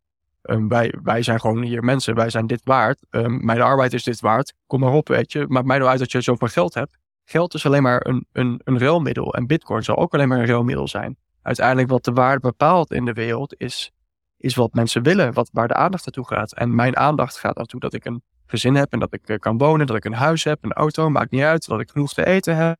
um, 0.42 0.68
wij, 0.68 0.94
wij 1.02 1.22
zijn 1.22 1.40
gewoon 1.40 1.62
hier 1.62 1.84
mensen, 1.84 2.14
wij 2.14 2.30
zijn 2.30 2.46
dit 2.46 2.60
waard. 2.64 3.06
Um, 3.10 3.44
mijn 3.44 3.60
arbeid 3.60 3.92
is 3.92 4.02
dit 4.02 4.20
waard. 4.20 4.54
Kom 4.66 4.80
maar 4.80 4.92
op, 4.92 5.08
weet 5.08 5.32
je. 5.32 5.44
Maakt 5.48 5.66
mij 5.66 5.78
nou 5.78 5.90
uit 5.90 5.98
dat 5.98 6.12
je 6.12 6.20
zoveel 6.20 6.48
geld 6.48 6.74
hebt. 6.74 6.98
Geld 7.24 7.54
is 7.54 7.66
alleen 7.66 7.82
maar 7.82 8.06
een, 8.06 8.26
een, 8.32 8.60
een 8.64 8.78
ruilmiddel. 8.78 9.34
En 9.34 9.46
bitcoin 9.46 9.82
zal 9.82 9.96
ook 9.96 10.14
alleen 10.14 10.28
maar 10.28 10.38
een 10.38 10.46
ruilmiddel 10.46 10.88
zijn. 10.88 11.16
Uiteindelijk 11.42 11.88
wat 11.88 12.04
de 12.04 12.12
waarde 12.12 12.40
bepaalt 12.40 12.92
in 12.92 13.04
de 13.04 13.12
wereld 13.12 13.54
is, 13.60 13.92
is 14.36 14.54
wat 14.54 14.72
mensen 14.72 15.02
willen. 15.02 15.32
Wat, 15.32 15.48
waar 15.52 15.68
de 15.68 15.74
aandacht 15.74 16.04
naartoe 16.04 16.26
gaat. 16.26 16.54
En 16.54 16.74
mijn 16.74 16.96
aandacht 16.96 17.38
gaat 17.38 17.56
naartoe 17.56 17.80
dat 17.80 17.92
ik 17.92 18.04
een 18.04 18.22
gezin 18.46 18.74
heb 18.74 18.92
en 18.92 18.98
dat 18.98 19.12
ik 19.12 19.28
uh, 19.28 19.38
kan 19.38 19.58
wonen. 19.58 19.86
Dat 19.86 19.96
ik 19.96 20.04
een 20.04 20.12
huis 20.12 20.44
heb, 20.44 20.64
een 20.64 20.72
auto, 20.72 21.10
maakt 21.10 21.30
niet 21.30 21.42
uit. 21.42 21.66
Dat 21.66 21.80
ik 21.80 21.90
genoeg 21.90 22.12
te 22.12 22.26
eten 22.26 22.56
heb. 22.56 22.76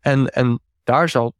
En, 0.00 0.28
en 0.28 0.60
daar 0.84 1.08
zal 1.08 1.34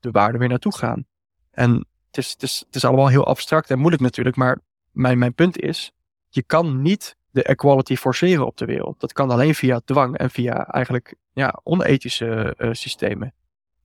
de 0.00 0.10
waarde 0.10 0.38
weer 0.38 0.48
naartoe 0.48 0.76
gaan. 0.76 1.06
En 1.50 1.86
het 2.06 2.16
is, 2.16 2.30
het, 2.30 2.42
is, 2.42 2.62
het 2.66 2.74
is 2.74 2.84
allemaal 2.84 3.08
heel 3.08 3.26
abstract 3.26 3.70
en 3.70 3.78
moeilijk 3.78 4.02
natuurlijk, 4.02 4.36
maar 4.36 4.60
mijn, 4.90 5.18
mijn 5.18 5.34
punt 5.34 5.58
is, 5.58 5.92
je 6.28 6.42
kan 6.42 6.82
niet 6.82 7.16
de 7.30 7.42
equality 7.42 7.96
forceren 7.96 8.46
op 8.46 8.56
de 8.56 8.64
wereld. 8.64 9.00
Dat 9.00 9.12
kan 9.12 9.30
alleen 9.30 9.54
via 9.54 9.80
dwang 9.84 10.16
en 10.16 10.30
via 10.30 10.66
eigenlijk 10.66 11.14
ja, 11.32 11.60
onethische 11.62 12.54
uh, 12.58 12.72
systemen. 12.72 13.34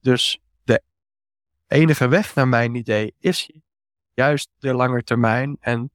Dus 0.02 0.41
de 0.63 0.82
enige 1.67 2.08
weg 2.08 2.36
naar 2.36 2.47
mijn 2.47 2.76
idee 2.76 3.15
is 3.19 3.52
juist 4.13 4.49
de 4.58 4.73
lange 4.73 5.04
termijn. 5.04 5.58
En 5.60 5.91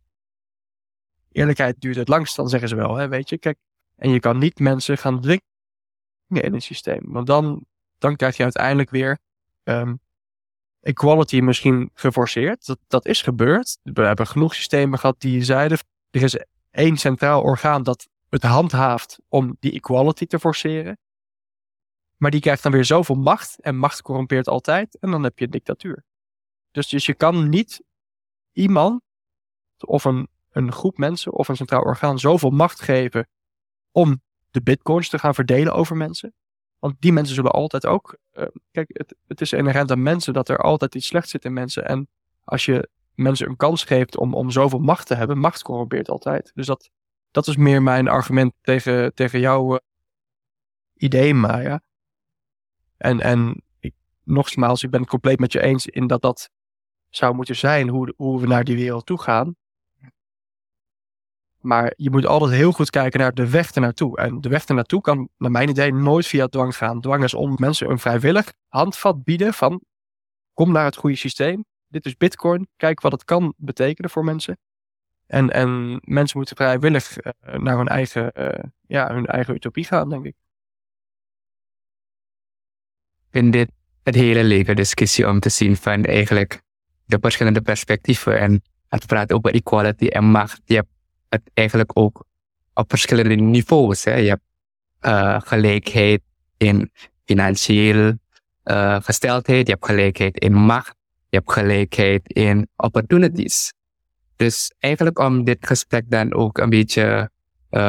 eerlijkheid 1.33 1.81
duurt 1.81 1.97
het 1.97 2.09
langst, 2.09 2.37
dan 2.37 2.49
zeggen 2.49 2.69
ze 2.69 2.77
wel, 2.77 2.95
hè, 2.95 3.09
weet 3.09 3.29
je. 3.29 3.39
Kijk, 3.39 3.59
en 3.97 4.11
je 4.11 4.21
kan 4.21 4.39
niet 4.39 4.59
mensen 4.59 4.99
gaan 4.99 5.21
dwingen 5.21 5.43
in 6.29 6.55
een 6.55 6.63
systeem. 6.63 7.01
Want 7.03 7.27
dan, 7.27 7.65
dan 7.99 8.17
krijg 8.17 8.37
je 8.37 8.43
uiteindelijk 8.43 8.91
weer 8.91 9.19
um, 9.65 10.01
equality 10.81 11.41
misschien 11.41 11.91
geforceerd. 11.95 12.67
Dat, 12.67 12.79
dat 12.87 13.07
is 13.07 13.23
gebeurd. 13.23 13.79
We 13.83 14.03
hebben 14.03 14.27
genoeg 14.27 14.55
systemen 14.55 14.99
gehad 14.99 15.21
die 15.21 15.45
zeiden, 15.45 15.79
er 16.11 16.23
is 16.23 16.45
één 16.71 16.97
centraal 16.97 17.43
orgaan 17.43 17.83
dat 17.83 18.09
het 18.29 18.43
handhaaft 18.43 19.19
om 19.29 19.57
die 19.61 19.73
equality 19.73 20.27
te 20.27 20.39
forceren. 20.39 20.99
Maar 22.17 22.31
die 22.31 22.41
krijgt 22.41 22.63
dan 22.63 22.73
weer 22.73 22.85
zoveel 22.85 23.15
macht 23.15 23.61
en 23.61 23.77
macht 23.77 24.03
corrumpeert 24.03 24.49
altijd 24.49 24.99
en 24.99 25.11
dan 25.11 25.23
heb 25.23 25.39
je 25.39 25.45
een 25.45 25.51
dictatuur. 25.51 26.05
Dus, 26.71 26.89
dus 26.89 27.07
je 27.07 27.15
kan 27.15 27.49
niet 27.49 27.83
iemand 28.53 29.03
of 29.79 30.05
een, 30.05 30.29
een 30.51 30.73
groep 30.73 30.99
mensen 30.99 31.33
of 31.33 31.49
een 31.49 31.57
centraal 31.57 31.83
orgaan 31.83 32.19
zoveel 32.19 32.51
macht 32.51 32.81
geven 32.81 33.29
om 33.93 34.23
de 34.51 34.63
bitcoins 34.63 35.09
te 35.09 35.19
gaan 35.19 35.35
verdelen 35.35 35.75
over 35.75 35.97
mensen. 35.97 36.35
Want 36.79 36.95
die 36.99 37.13
mensen 37.13 37.35
zullen 37.35 37.51
altijd 37.51 37.87
ook. 37.87 38.19
Uh, 38.33 38.45
kijk, 38.71 38.91
het, 38.93 39.15
het 39.27 39.41
is 39.41 39.53
inherent 39.53 39.91
aan 39.91 40.03
mensen 40.03 40.33
dat 40.33 40.49
er 40.49 40.59
altijd 40.59 40.95
iets 40.95 41.07
slechts 41.07 41.31
zit 41.31 41.45
in 41.45 41.53
mensen. 41.53 41.85
En 41.85 42.09
als 42.45 42.65
je 42.65 42.89
mensen 43.15 43.49
een 43.49 43.57
kans 43.57 43.85
geeft 43.85 44.17
om, 44.17 44.35
om 44.35 44.51
zoveel 44.51 44.79
macht 44.79 45.07
te 45.07 45.15
hebben, 45.15 45.39
macht 45.39 45.63
corrompeert 45.63 46.09
altijd. 46.09 46.51
Dus 46.55 46.67
dat, 46.67 46.91
dat 47.31 47.47
is 47.47 47.57
meer 47.57 47.83
mijn 47.83 48.09
argument 48.09 48.53
tegen, 48.61 49.15
tegen 49.15 49.41
jouw 49.41 49.73
uh, 49.73 49.79
idee, 50.97 51.35
Maya. 51.35 51.81
En, 52.97 53.21
en 53.21 53.63
nogmaals, 54.25 54.83
ik 54.83 54.91
ben 54.91 55.01
het 55.01 55.09
compleet 55.09 55.39
met 55.39 55.53
je 55.53 55.63
eens 55.63 55.87
in 55.87 56.07
dat 56.07 56.23
dat 56.23 56.51
zou 57.09 57.35
moeten 57.35 57.57
zijn 57.57 57.89
hoe, 57.89 58.15
hoe 58.17 58.41
we 58.41 58.47
naar 58.47 58.65
die 58.65 58.77
wereld 58.77 59.07
toe 59.07 59.21
gaan. 59.21 59.57
Maar 61.61 61.93
je 61.97 62.11
moet 62.11 62.27
altijd 62.27 62.53
heel 62.53 62.73
goed 62.73 62.91
kijken 62.91 63.21
naar 63.21 63.35
de 63.35 63.51
weg 63.51 63.71
ernaartoe. 63.71 64.19
En 64.19 64.41
de 64.41 64.49
weg 64.49 64.65
ernaartoe 64.65 65.01
kan, 65.01 65.29
naar 65.37 65.51
mijn 65.51 65.69
idee, 65.69 65.93
nooit 65.93 66.27
via 66.27 66.47
dwang 66.47 66.77
gaan. 66.77 67.01
Dwang 67.01 67.25
is 67.25 67.35
om 67.35 67.55
mensen 67.59 67.91
een 67.91 67.99
vrijwillig 67.99 68.53
handvat 68.69 69.25
bieden 69.25 69.55
van 69.55 69.83
kom 70.53 70.73
naar 70.73 70.85
het 70.85 70.97
goede 70.97 71.17
systeem. 71.17 71.65
Dit 71.89 72.07
is 72.07 72.17
Bitcoin. 72.17 72.69
Kijk 72.77 73.01
wat 73.01 73.13
het 73.13 73.25
kan 73.25 73.55
betekenen 73.57 74.11
voor 74.11 74.25
mensen. 74.25 74.59
En, 75.27 75.51
en 75.51 76.01
mensen 76.05 76.39
moeten 76.39 76.57
vrijwillig 76.57 77.17
uh, 77.17 77.55
naar 77.55 77.77
hun 77.77 77.89
eigen, 77.89 78.31
uh, 78.35 78.65
ja, 78.87 79.15
hun 79.15 79.27
eigen 79.27 79.55
utopie 79.55 79.85
gaan, 79.85 80.09
denk 80.09 80.25
ik. 80.25 80.35
Ik 83.19 83.29
vind 83.31 83.53
dit 83.53 83.71
het 84.03 84.15
hele 84.15 84.45
leuke 84.45 84.75
discussie 84.75 85.29
om 85.29 85.41
te 85.41 85.49
zien 85.49 85.77
van 85.77 86.05
eigenlijk 86.05 86.63
de 87.05 87.19
verschillende 87.21 87.63
perspectieven. 87.63 88.39
En 88.39 88.63
het 88.89 89.07
praat 89.07 89.33
over 89.33 89.55
equality 89.55 90.07
en 90.07 90.25
macht. 90.25 90.61
Je 90.65 90.75
hebt 90.75 90.89
het 91.29 91.43
eigenlijk 91.55 91.91
ook 91.95 92.25
op 92.75 92.91
verschillende 92.91 93.35
niveaus. 93.35 94.05
Hè. 94.05 94.15
Je 94.15 94.29
hebt 94.29 94.43
uh, 95.01 95.41
gelijkheid 95.41 96.21
in 96.57 96.91
financieel 97.25 98.15
uh, 98.65 98.97
gesteldheid, 99.01 99.67
je 99.67 99.73
hebt 99.73 99.87
gelijkheid 99.87 100.39
in 100.39 100.53
macht, 100.55 100.95
je 101.29 101.37
hebt 101.37 101.53
gelijkheid 101.53 102.33
in 102.33 102.69
opportunities. 102.77 103.73
Dus 104.37 104.73
eigenlijk 104.79 105.19
om 105.19 105.45
dit 105.45 105.67
gesprek 105.67 106.11
dan 106.11 106.35
ook 106.35 106.59
een 106.59 106.71
beetje 106.71 107.31
uh, 107.71 107.81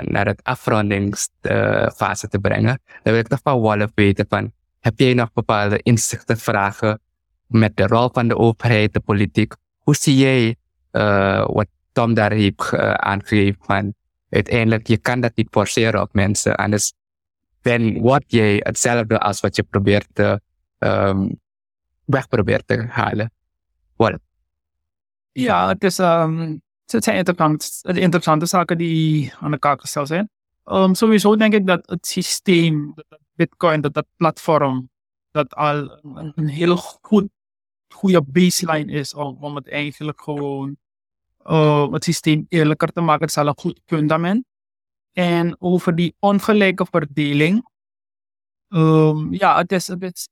naar 0.00 0.26
het 0.26 0.40
afrondingsfase 0.42 2.28
te 2.28 2.38
brengen, 2.38 2.80
dan 3.02 3.12
wil 3.12 3.22
ik 3.22 3.28
nog 3.28 3.40
van 3.42 3.58
Wolf 3.58 3.90
weten 3.94 4.26
van, 4.28 4.52
heb 4.80 4.98
jij 4.98 5.14
nog 5.14 5.32
bepaalde 5.32 5.78
inzichten, 5.82 6.36
vragen 6.38 7.00
met 7.46 7.76
de 7.76 7.86
rol 7.86 8.10
van 8.12 8.28
de 8.28 8.36
overheid, 8.36 8.92
de 8.92 9.00
politiek? 9.00 9.54
Hoe 9.78 9.94
zie 9.94 10.16
jij 10.16 10.56
wat 11.46 11.66
Tom 11.96 12.14
daar 12.14 12.32
heeft 12.32 12.72
uh, 12.72 12.92
aangegeven 12.92 13.64
van 13.64 13.94
uiteindelijk, 14.30 14.86
je 14.86 14.98
kan 14.98 15.20
dat 15.20 15.36
niet 15.36 15.48
forceren 15.50 16.00
op 16.00 16.12
mensen. 16.12 16.56
Anders 16.56 16.92
ben, 17.62 18.00
word 18.00 18.24
jij 18.26 18.56
hetzelfde 18.62 19.18
als 19.18 19.40
wat 19.40 19.56
je 19.56 19.62
probeert 19.62 20.08
te, 20.12 20.40
um, 20.78 21.40
weg 22.04 22.28
probeert 22.28 22.66
te 22.66 22.86
halen. 22.88 23.32
Wat? 23.96 24.18
Ja, 25.32 25.68
het, 25.68 25.84
is, 25.84 25.98
um, 25.98 26.62
het 26.86 27.04
zijn 27.04 27.16
interessante, 27.16 28.00
interessante 28.00 28.46
zaken 28.46 28.78
die 28.78 29.32
aan 29.40 29.50
de 29.50 29.58
kaak 29.58 29.80
gesteld 29.80 30.06
zijn. 30.06 30.30
Um, 30.64 30.94
sowieso 30.94 31.36
denk 31.36 31.54
ik 31.54 31.66
dat 31.66 31.90
het 31.90 32.06
systeem, 32.06 32.92
dat 32.94 33.20
Bitcoin, 33.34 33.80
dat 33.80 33.94
dat 33.94 34.06
platform, 34.16 34.90
dat 35.30 35.54
al 35.54 36.00
een, 36.02 36.32
een 36.34 36.48
heel 36.48 36.76
goed, 36.76 37.28
goede 37.88 38.22
baseline 38.22 38.92
is 38.92 39.14
om, 39.14 39.36
om 39.40 39.56
het 39.56 39.68
eigenlijk 39.68 40.20
gewoon 40.22 40.76
uh, 41.50 41.92
het 41.92 42.04
systeem 42.04 42.46
eerlijker 42.48 42.92
te 42.92 43.00
maken. 43.00 43.20
Het 43.20 43.30
is 43.30 43.36
al 43.36 43.46
een 43.46 43.58
goed 43.58 43.80
fundament. 43.86 44.44
En 45.12 45.56
over 45.58 45.94
die 45.94 46.14
ongelijke 46.18 46.86
verdeling. 46.90 47.68
Um, 48.68 49.34
ja, 49.34 49.56
het 49.56 49.72
is, 49.72 49.86
het 49.86 50.02
is, 50.02 50.28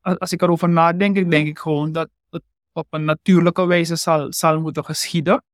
als 0.00 0.32
ik 0.32 0.42
erover 0.42 0.68
nadenk, 0.68 1.30
denk 1.30 1.46
ik 1.46 1.58
gewoon 1.58 1.92
dat 1.92 2.08
het 2.30 2.42
op 2.72 2.86
een 2.90 3.04
natuurlijke 3.04 3.66
wijze 3.66 3.96
zal, 3.96 4.32
zal 4.32 4.60
moeten 4.60 4.84
geschieden. 4.84 5.44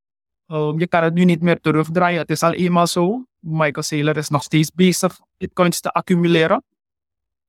Um, 0.47 0.79
je 0.79 0.87
kan 0.87 1.03
het 1.03 1.15
nu 1.15 1.25
niet 1.25 1.43
meer 1.43 1.61
terugdraaien. 1.61 2.19
Het 2.19 2.31
is 2.31 2.43
al 2.43 2.53
eenmaal 2.53 2.87
zo. 2.87 3.25
Michael 3.39 3.83
Saylor 3.83 4.17
is 4.17 4.29
nog 4.29 4.43
steeds 4.43 4.71
bezig 4.73 5.21
bitcoins 5.37 5.81
te 5.81 5.91
accumuleren. 5.91 6.65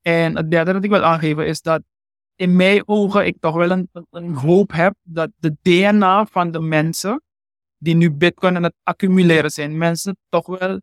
En 0.02 0.36
het 0.36 0.52
derde 0.52 0.74
dat 0.74 0.84
ik 0.84 0.90
wil 0.90 1.04
aangeven 1.04 1.48
is 1.48 1.62
dat 1.62 1.82
in 2.36 2.56
mijn 2.56 2.88
ogen 2.88 3.26
ik 3.26 3.38
toch 3.40 3.56
wel 3.56 3.86
een 4.12 4.36
hoop 4.36 4.72
heb 4.72 4.94
dat 5.04 5.30
de 5.38 5.56
DNA 5.62 6.26
van 6.26 6.52
de 6.52 6.60
mensen 6.60 7.22
die 7.80 7.96
nu 7.96 8.12
bitcoin 8.12 8.56
aan 8.56 8.64
het 8.64 8.76
accumuleren 8.84 9.50
zijn, 9.50 9.78
mensen 9.78 10.18
toch 10.30 10.46
wel 10.46 10.82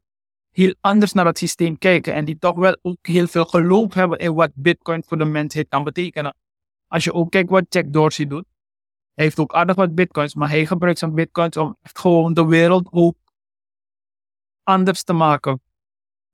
heel 0.50 0.74
anders 0.80 1.12
naar 1.12 1.26
het 1.26 1.38
systeem 1.38 1.78
kijken 1.78 2.14
en 2.14 2.24
die 2.24 2.38
toch 2.38 2.56
wel 2.56 2.76
ook 2.82 3.06
heel 3.06 3.26
veel 3.26 3.44
geloof 3.44 3.94
hebben 3.94 4.18
in 4.18 4.34
wat 4.34 4.50
bitcoin 4.54 5.02
voor 5.06 5.18
de 5.18 5.24
mensheid 5.24 5.68
kan 5.68 5.84
betekenen. 5.84 6.36
Als 6.86 7.04
je 7.04 7.12
ook 7.12 7.30
kijkt 7.30 7.50
wat 7.50 7.64
Jack 7.68 7.92
Dorsey 7.92 8.26
doet, 8.26 8.44
hij 9.14 9.24
heeft 9.24 9.38
ook 9.38 9.54
aardig 9.54 9.76
wat 9.76 9.94
bitcoins, 9.94 10.34
maar 10.34 10.48
hij 10.48 10.66
gebruikt 10.66 10.98
zijn 10.98 11.14
bitcoins 11.14 11.56
om 11.56 11.76
echt 11.82 11.98
gewoon 11.98 12.34
de 12.34 12.46
wereld 12.46 12.88
ook 12.90 13.16
anders 14.62 15.02
te 15.02 15.12
maken. 15.12 15.60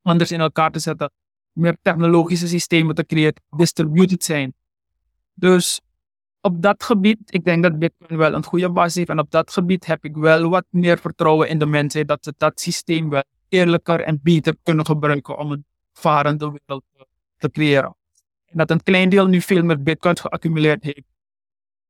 Anders 0.03 0.31
in 0.31 0.40
elkaar 0.40 0.70
te 0.70 0.79
zetten. 0.79 1.12
Meer 1.53 1.77
technologische 1.83 2.48
systemen 2.48 2.94
te 2.94 3.07
creëren, 3.07 3.42
distributed 3.57 4.25
zijn. 4.25 4.55
Dus 5.35 5.81
op 6.43 6.63
dat 6.63 6.83
gebied, 6.83 7.19
ik 7.27 7.45
denk 7.45 7.63
dat 7.63 7.79
Bitcoin 7.79 8.19
wel 8.19 8.35
een 8.35 8.45
goede 8.45 8.71
basis 8.71 8.95
heeft. 8.95 9.09
En 9.09 9.19
op 9.19 9.31
dat 9.31 9.53
gebied 9.53 9.87
heb 9.87 10.05
ik 10.05 10.17
wel 10.17 10.49
wat 10.49 10.65
meer 10.71 10.99
vertrouwen 10.99 11.49
in 11.49 11.59
de 11.59 11.67
mensen 11.67 12.07
dat 12.07 12.25
ze 12.25 12.35
dat 12.37 12.61
systeem 12.61 13.09
wel 13.11 13.25
eerlijker 13.49 14.01
en 14.01 14.21
beter 14.23 14.57
kunnen 14.63 14.87
gebruiken 14.87 15.39
om 15.39 15.53
een 15.53 15.65
varende 15.93 16.51
wereld 16.51 16.85
te 17.37 17.51
creëren. 17.51 17.97
En 18.47 18.59
dat 18.59 18.71
een 18.71 18.83
klein 18.83 19.09
deel 19.09 19.27
nu 19.27 19.41
veel 19.41 19.63
meer 19.63 19.83
Bitcoins 19.83 20.21
geaccumuleerd 20.21 20.83
heeft. 20.83 21.03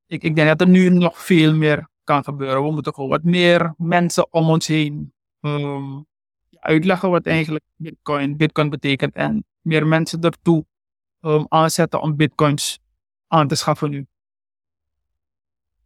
Ik, 0.06 0.22
ik 0.22 0.34
denk 0.34 0.48
dat 0.48 0.60
er 0.60 0.68
nu 0.68 0.88
nog 0.88 1.22
veel 1.24 1.54
meer 1.54 1.88
kan 2.04 2.24
gebeuren. 2.24 2.62
We 2.62 2.70
moeten 2.70 2.94
gewoon 2.94 3.10
wat 3.10 3.22
meer 3.22 3.74
mensen 3.76 4.32
om 4.32 4.48
ons 4.48 4.66
heen 4.66 5.12
um, 5.40 6.06
uitleggen 6.58 7.10
wat 7.10 7.26
eigenlijk 7.26 7.64
Bitcoin, 7.76 8.36
Bitcoin 8.36 8.70
betekent. 8.70 9.14
En 9.14 9.44
meer 9.60 9.86
mensen 9.86 10.20
ertoe 10.20 10.64
um, 11.20 11.46
aanzetten 11.48 12.00
om 12.00 12.16
Bitcoins 12.16 12.78
aan 13.26 13.48
te 13.48 13.54
schaffen 13.54 13.90
nu. 13.90 14.06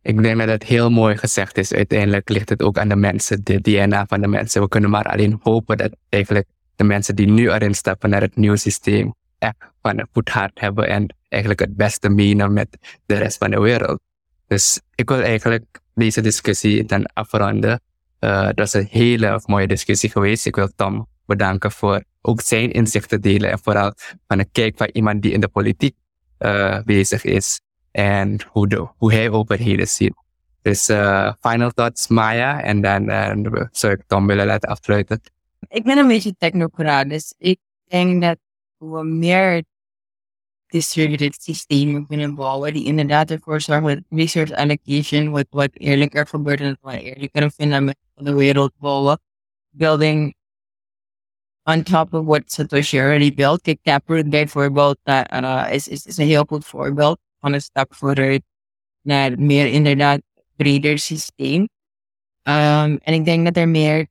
Ik 0.07 0.23
denk 0.23 0.39
dat 0.39 0.49
het 0.49 0.63
heel 0.63 0.91
mooi 0.91 1.17
gezegd 1.17 1.59
is. 1.59 1.73
Uiteindelijk 1.73 2.29
ligt 2.29 2.49
het 2.49 2.63
ook 2.63 2.79
aan 2.79 2.89
de 2.89 2.97
mensen, 2.97 3.45
de 3.45 3.61
DNA 3.61 4.07
van 4.07 4.21
de 4.21 4.27
mensen. 4.27 4.63
We 4.63 4.69
kunnen 4.69 4.91
maar 4.91 5.05
alleen 5.05 5.39
hopen 5.43 5.77
dat 5.77 5.97
eigenlijk 6.09 6.47
de 6.77 6.85
mensen 6.85 7.17
die 7.17 7.27
nu 7.27 7.51
erin 7.51 7.75
stappen 7.75 8.11
naar 8.11 8.21
het 8.21 8.37
nieuwe 8.37 8.57
systeem 8.57 9.15
echt 9.39 9.57
van 9.83 9.99
een 9.99 10.09
goed 10.13 10.29
hart 10.29 10.61
hebben 10.61 10.89
en 10.89 11.15
eigenlijk 11.29 11.61
het 11.61 11.77
beste 11.77 12.09
menen 12.09 12.53
met 12.53 12.99
de 13.07 13.15
rest 13.15 13.39
van 13.39 13.51
de 13.51 13.61
wereld. 13.61 14.01
Dus 14.47 14.81
ik 14.95 15.09
wil 15.09 15.21
eigenlijk 15.21 15.81
deze 15.95 16.21
discussie 16.21 16.85
dan 16.85 17.07
afronden. 17.13 17.81
Uh, 18.21 18.49
dat 18.55 18.67
is 18.67 18.73
een 18.73 18.89
hele 18.91 19.43
mooie 19.47 19.67
discussie 19.67 20.11
geweest. 20.11 20.47
Ik 20.47 20.57
wil 20.57 20.69
Tom 20.77 21.07
bedanken 21.25 21.73
voor 21.73 22.03
ook 22.21 22.41
zijn 22.41 22.73
inzichten 22.73 23.21
delen 23.21 23.51
en 23.51 23.59
vooral 23.63 23.93
van 24.27 24.39
een 24.39 24.51
kijk 24.53 24.77
van 24.77 24.89
iemand 24.93 25.23
die 25.23 25.33
in 25.33 25.41
de 25.41 25.49
politiek 25.49 25.97
uh, 26.39 26.81
bezig 26.83 27.25
is 27.25 27.61
hoe, 28.53 28.91
hoe 28.97 29.13
hij 29.13 29.31
overheden 29.31 29.89
ziet. 29.89 30.15
Dus 30.63 30.89
uh, 30.89 31.33
final 31.41 31.71
thoughts 31.71 32.09
Maya 32.09 32.63
en 32.63 32.81
dan 32.81 33.11
uh, 33.11 33.63
zou 33.71 34.01
Tom 34.07 34.27
willen 34.27 34.47
laten 34.47 34.69
afsluiten. 34.69 35.21
Ik 35.69 35.85
ben 35.85 35.99
een 35.99 36.07
beetje 36.07 36.35
technocraat, 36.39 37.09
dus 37.09 37.35
ik 37.39 37.59
denk 37.89 38.23
dat 38.23 38.39
we 38.79 39.05
meer 39.05 39.65
distributed 40.67 41.43
systemen 41.43 42.07
kunnen 42.07 42.35
bouwen 42.35 42.73
die 42.73 42.85
inderdaad 42.85 43.31
ervoor 43.31 43.61
zorgen 43.61 43.85
met 43.85 44.03
resource 44.09 44.57
allocation, 44.57 45.31
wat, 45.31 45.47
wat 45.51 45.71
eerlijker 45.73 46.27
gebeurt 46.27 46.61
en 46.61 46.79
wat 46.81 46.95
eerlijker 46.95 47.51
fundament 47.51 47.97
van 48.15 48.25
de 48.25 48.35
wereld 48.35 48.73
bouwen. 48.79 49.21
Building 49.71 50.35
on 51.63 51.83
top 51.83 52.15
of 52.15 52.25
what 52.25 52.43
Satoshi 52.47 52.99
already 52.99 53.35
built. 53.35 53.63
Kijk, 53.63 53.79
Taproot 53.83 54.29
bijvoorbeeld 54.29 54.99
uh, 55.05 55.67
is, 55.71 55.89
is, 55.89 56.07
is 56.07 56.17
een 56.17 56.27
heel 56.27 56.45
goed 56.45 56.65
voorbeeld 56.65 57.19
van 57.47 57.55
een 57.55 57.61
stap 57.61 57.95
vooruit 57.95 58.43
naar 59.03 59.39
meer 59.39 59.67
inderdaad 59.67 60.21
breder 60.57 60.99
systeem. 60.99 61.61
Um, 62.43 62.99
en 62.99 63.15
ik 63.15 63.25
denk 63.25 63.45
dat 63.45 63.57
er 63.57 63.69
meer, 63.69 64.07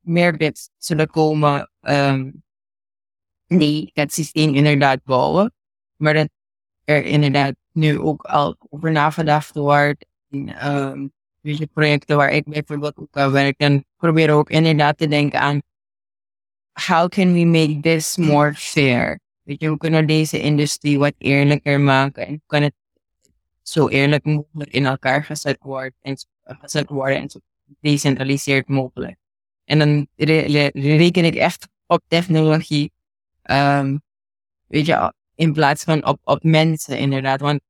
meer 0.00 0.36
bits 0.36 0.70
zullen 0.76 1.10
komen 1.10 1.70
um, 1.80 2.42
die 3.46 3.90
het 3.92 4.12
systeem 4.12 4.54
inderdaad 4.54 5.04
bouwen. 5.04 5.52
Maar 5.96 6.14
dat 6.14 6.28
er 6.84 7.04
inderdaad 7.04 7.54
nu 7.72 7.98
ook 7.98 8.22
al 8.22 8.56
over 8.68 8.92
nagedacht 8.92 9.54
wordt. 9.54 10.06
In, 10.30 10.66
um, 10.66 11.12
deze 11.40 11.66
projecten 11.66 12.16
waar 12.16 12.30
ik 12.30 12.44
bijvoorbeeld 12.44 12.96
ook 12.96 13.16
aan 13.16 13.32
werk, 13.32 13.58
dan 13.58 13.84
proberen 13.96 14.34
ook 14.34 14.50
inderdaad 14.50 14.98
te 14.98 15.08
denken 15.08 15.40
aan 15.40 15.60
how 16.86 17.08
can 17.08 17.32
we 17.32 17.44
make 17.44 17.80
this 17.80 18.16
more 18.16 18.54
fair? 18.54 19.20
Weet 19.48 19.60
je, 19.60 19.68
hoe 19.68 19.76
kunnen 19.78 20.06
deze 20.06 20.40
industrie 20.40 20.98
wat 20.98 21.14
eerlijker 21.18 21.80
maken? 21.80 22.26
En 22.26 22.42
kan 22.46 22.62
het 22.62 22.74
zo 23.62 23.88
eerlijk 23.88 24.24
mogelijk 24.24 24.70
in 24.70 24.86
elkaar 24.86 25.24
gezet 25.24 25.56
wordt 25.60 25.94
en 26.00 26.16
gezet 26.42 26.88
worden 26.88 27.16
en 27.16 27.30
zo 27.30 27.38
gedecentraliseerd 27.80 28.68
mogelijk. 28.68 29.16
En 29.64 29.78
dan 29.78 30.08
re- 30.16 30.40
re- 30.40 30.70
reken 30.72 31.24
ik 31.24 31.34
echt 31.34 31.68
op 31.86 32.02
technologie, 32.08 32.92
ehm, 33.42 33.98
weet 34.66 34.86
je, 34.86 35.12
in 35.34 35.52
plaats 35.52 35.84
van 35.84 36.06
op, 36.06 36.20
op 36.24 36.42
mensen 36.42 36.98
inderdaad. 36.98 37.40
Want 37.40 37.60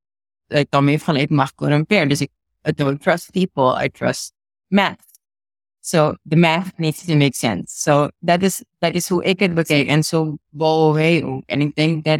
dan 0.69 0.83
meer 0.83 0.99
van, 0.99 1.15
ik 1.15 1.29
mag 1.29 1.55
corrumperen. 1.55 2.09
Dus 2.09 2.21
ik 2.21 2.31
don't 2.75 3.01
trust 3.01 3.31
people, 3.31 3.83
I 3.83 3.89
trust 3.89 4.33
math. 4.67 5.08
So 5.89 6.15
the 6.29 6.35
math 6.35 6.77
needs 6.77 7.05
to 7.05 7.15
make 7.15 7.35
sense. 7.35 7.73
So 7.73 8.09
that 8.21 8.43
is, 8.43 8.63
that 8.79 8.93
is 8.93 9.09
hoe 9.09 9.23
ik 9.23 9.39
het 9.39 9.53
bekijk. 9.53 9.87
En 9.87 10.03
zo 10.03 10.37
bouwen 10.49 10.93
wij 10.93 11.21
dat, 12.01 12.19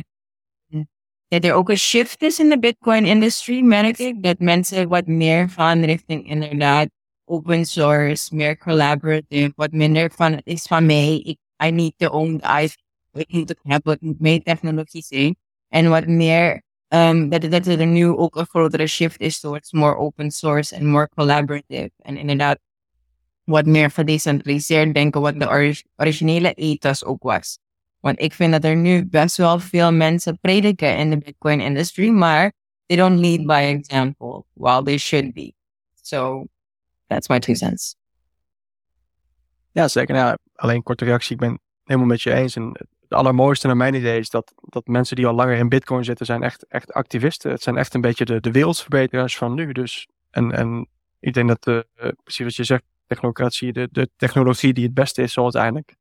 dat 1.28 1.44
er 1.44 1.54
ook 1.54 1.76
shift 1.76 2.22
is 2.22 2.40
in 2.40 2.50
de 2.50 2.60
Bitcoin 2.60 3.06
industry, 3.06 3.62
merk 3.62 3.98
ik. 3.98 4.24
Dat 4.24 4.40
mensen 4.40 4.88
wat 4.88 5.08
meer 5.08 5.50
gaan 5.50 5.84
richting 5.84 6.30
inderdaad 6.30 6.90
open 7.26 7.66
source, 7.66 8.36
meer 8.36 8.58
collaborative, 8.58 9.52
wat 9.56 9.72
minder 9.72 10.12
van 10.12 10.32
het 10.32 10.46
is 10.46 10.64
van. 10.64 10.90
Ik, 10.90 11.38
I 11.64 11.72
need 11.72 11.94
to 11.98 12.08
own 12.08 12.38
the 12.38 12.62
IP. 12.62 12.72
Ik 13.12 13.32
moet 13.32 13.50
het 13.50 13.60
hebben, 13.64 13.92
het 13.92 14.02
moet 14.02 14.20
meer 14.20 14.42
technologie 14.42 15.04
zijn. 15.04 15.36
En 15.68 15.90
wat 15.90 16.08
meer 16.08 16.64
um, 16.88 17.30
dat, 17.30 17.52
dat 17.52 17.68
er 17.68 17.86
nu 17.86 18.08
ook 18.08 18.36
een 18.36 18.46
grotere 18.46 18.88
shift 18.88 19.20
is 19.20 19.40
towards 19.40 19.72
more 19.72 19.96
open 19.96 20.32
source 20.32 20.76
and 20.76 20.84
more 20.84 21.10
collaborative. 21.16 21.92
En 21.98 22.18
inderdaad, 22.18 22.60
wat 23.50 23.66
meer 23.66 23.92
gedecentraliseerd 23.92 24.94
denken, 24.94 25.22
wat 25.22 25.40
de 25.40 25.50
ori- 25.50 25.84
originele 25.96 26.54
ethos 26.54 27.06
ook 27.06 27.24
was. 27.24 27.60
Want 28.00 28.20
ik 28.20 28.34
vind 28.34 28.52
dat 28.52 28.64
er 28.64 28.76
nu 28.76 29.06
best 29.06 29.38
wel 29.38 29.60
veel 29.60 29.92
mensen 29.92 30.40
prediken 30.40 30.98
in 30.98 31.10
de 31.10 31.18
Bitcoin 31.18 31.60
industry, 31.60 32.10
maar 32.10 32.54
they 32.86 32.98
don't 32.98 33.20
lead 33.20 33.46
by 33.46 33.78
example, 33.78 34.46
while 34.54 34.84
they 34.84 34.98
should 34.98 35.34
be. 35.34 35.54
So, 36.02 36.46
that's 37.08 37.28
my 37.28 37.40
two 37.40 37.54
cents. 37.54 37.96
Ja, 39.72 39.88
zeker. 39.88 40.16
Nou, 40.16 40.38
alleen 40.56 40.84
korte 40.84 41.06
reactie. 41.06 41.34
Ik 41.34 41.40
ben 41.40 41.52
het 41.52 41.60
helemaal 41.84 42.08
met 42.08 42.22
je 42.22 42.34
eens. 42.34 42.56
En 42.56 42.72
het 43.02 43.14
allermooiste 43.14 43.68
naar 43.68 43.78
mijn 43.78 43.94
idee 43.94 44.20
is 44.20 44.30
dat, 44.30 44.54
dat 44.62 44.88
mensen 44.88 45.16
die 45.16 45.28
al 45.28 45.34
langer 45.34 45.58
in 45.58 45.70
Bitcoin 45.70 46.04
zitten, 46.04 46.26
zijn 46.26 46.44
echt, 46.44 46.68
echt 46.68 46.94
activisten. 46.94 47.52
Het 47.52 47.62
zijn 47.62 47.78
echt 47.78 47.94
een 47.94 48.02
beetje 48.02 48.26
de, 48.26 48.40
de 48.40 48.52
wereldsverbeteraars 48.52 49.38
van 49.38 49.54
nu. 49.54 49.72
Dus, 49.72 50.08
en, 50.30 50.52
en 50.52 50.88
ik 51.20 51.34
denk 51.34 51.48
dat, 51.48 51.68
eh, 51.68 52.10
precies 52.24 52.46
wat 52.46 52.56
je 52.56 52.64
zegt, 52.64 52.84
technocratie, 53.10 53.74
de, 53.74 53.88
de 53.92 54.10
technologie 54.16 54.74
die 54.74 54.84
het 54.84 54.94
beste 54.94 55.22
is, 55.22 55.34
zal 55.34 55.44
uiteindelijk 55.44 55.96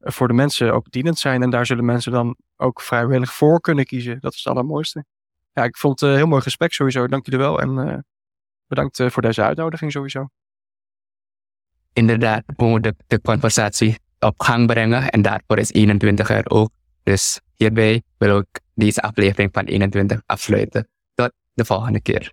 voor 0.00 0.28
de 0.28 0.34
mensen 0.34 0.72
ook 0.74 0.90
dienend 0.90 1.18
zijn. 1.18 1.42
En 1.42 1.50
daar 1.50 1.66
zullen 1.66 1.84
mensen 1.84 2.12
dan 2.12 2.36
ook 2.56 2.80
vrijwillig 2.80 3.32
voor 3.32 3.60
kunnen 3.60 3.84
kiezen. 3.84 4.20
Dat 4.20 4.32
is 4.32 4.38
het 4.38 4.52
allermooiste. 4.52 5.04
Ja, 5.52 5.64
ik 5.64 5.76
vond 5.76 6.00
het 6.00 6.10
een 6.10 6.16
heel 6.16 6.26
mooi 6.26 6.42
gesprek 6.42 6.72
sowieso. 6.72 7.06
Dank 7.06 7.24
jullie 7.24 7.40
wel. 7.40 7.60
En 7.60 7.70
uh, 7.70 7.98
bedankt 8.66 9.02
voor 9.06 9.22
deze 9.22 9.42
uitnodiging 9.42 9.92
sowieso. 9.92 10.28
Inderdaad, 11.92 12.42
we 12.46 12.64
moeten 12.64 12.96
de 13.06 13.20
conversatie 13.20 13.98
op 14.18 14.40
gang 14.40 14.66
brengen 14.66 15.10
en 15.10 15.22
daarvoor 15.22 15.58
is 15.58 15.72
21 15.72 16.30
er 16.30 16.50
ook. 16.50 16.70
Dus 17.02 17.40
hierbij 17.54 18.02
wil 18.18 18.38
ik 18.38 18.60
deze 18.74 19.02
aflevering 19.02 19.48
van 19.52 19.64
21 19.64 20.22
afsluiten. 20.26 20.88
Tot 21.14 21.32
de 21.52 21.64
volgende 21.64 22.00
keer. 22.00 22.32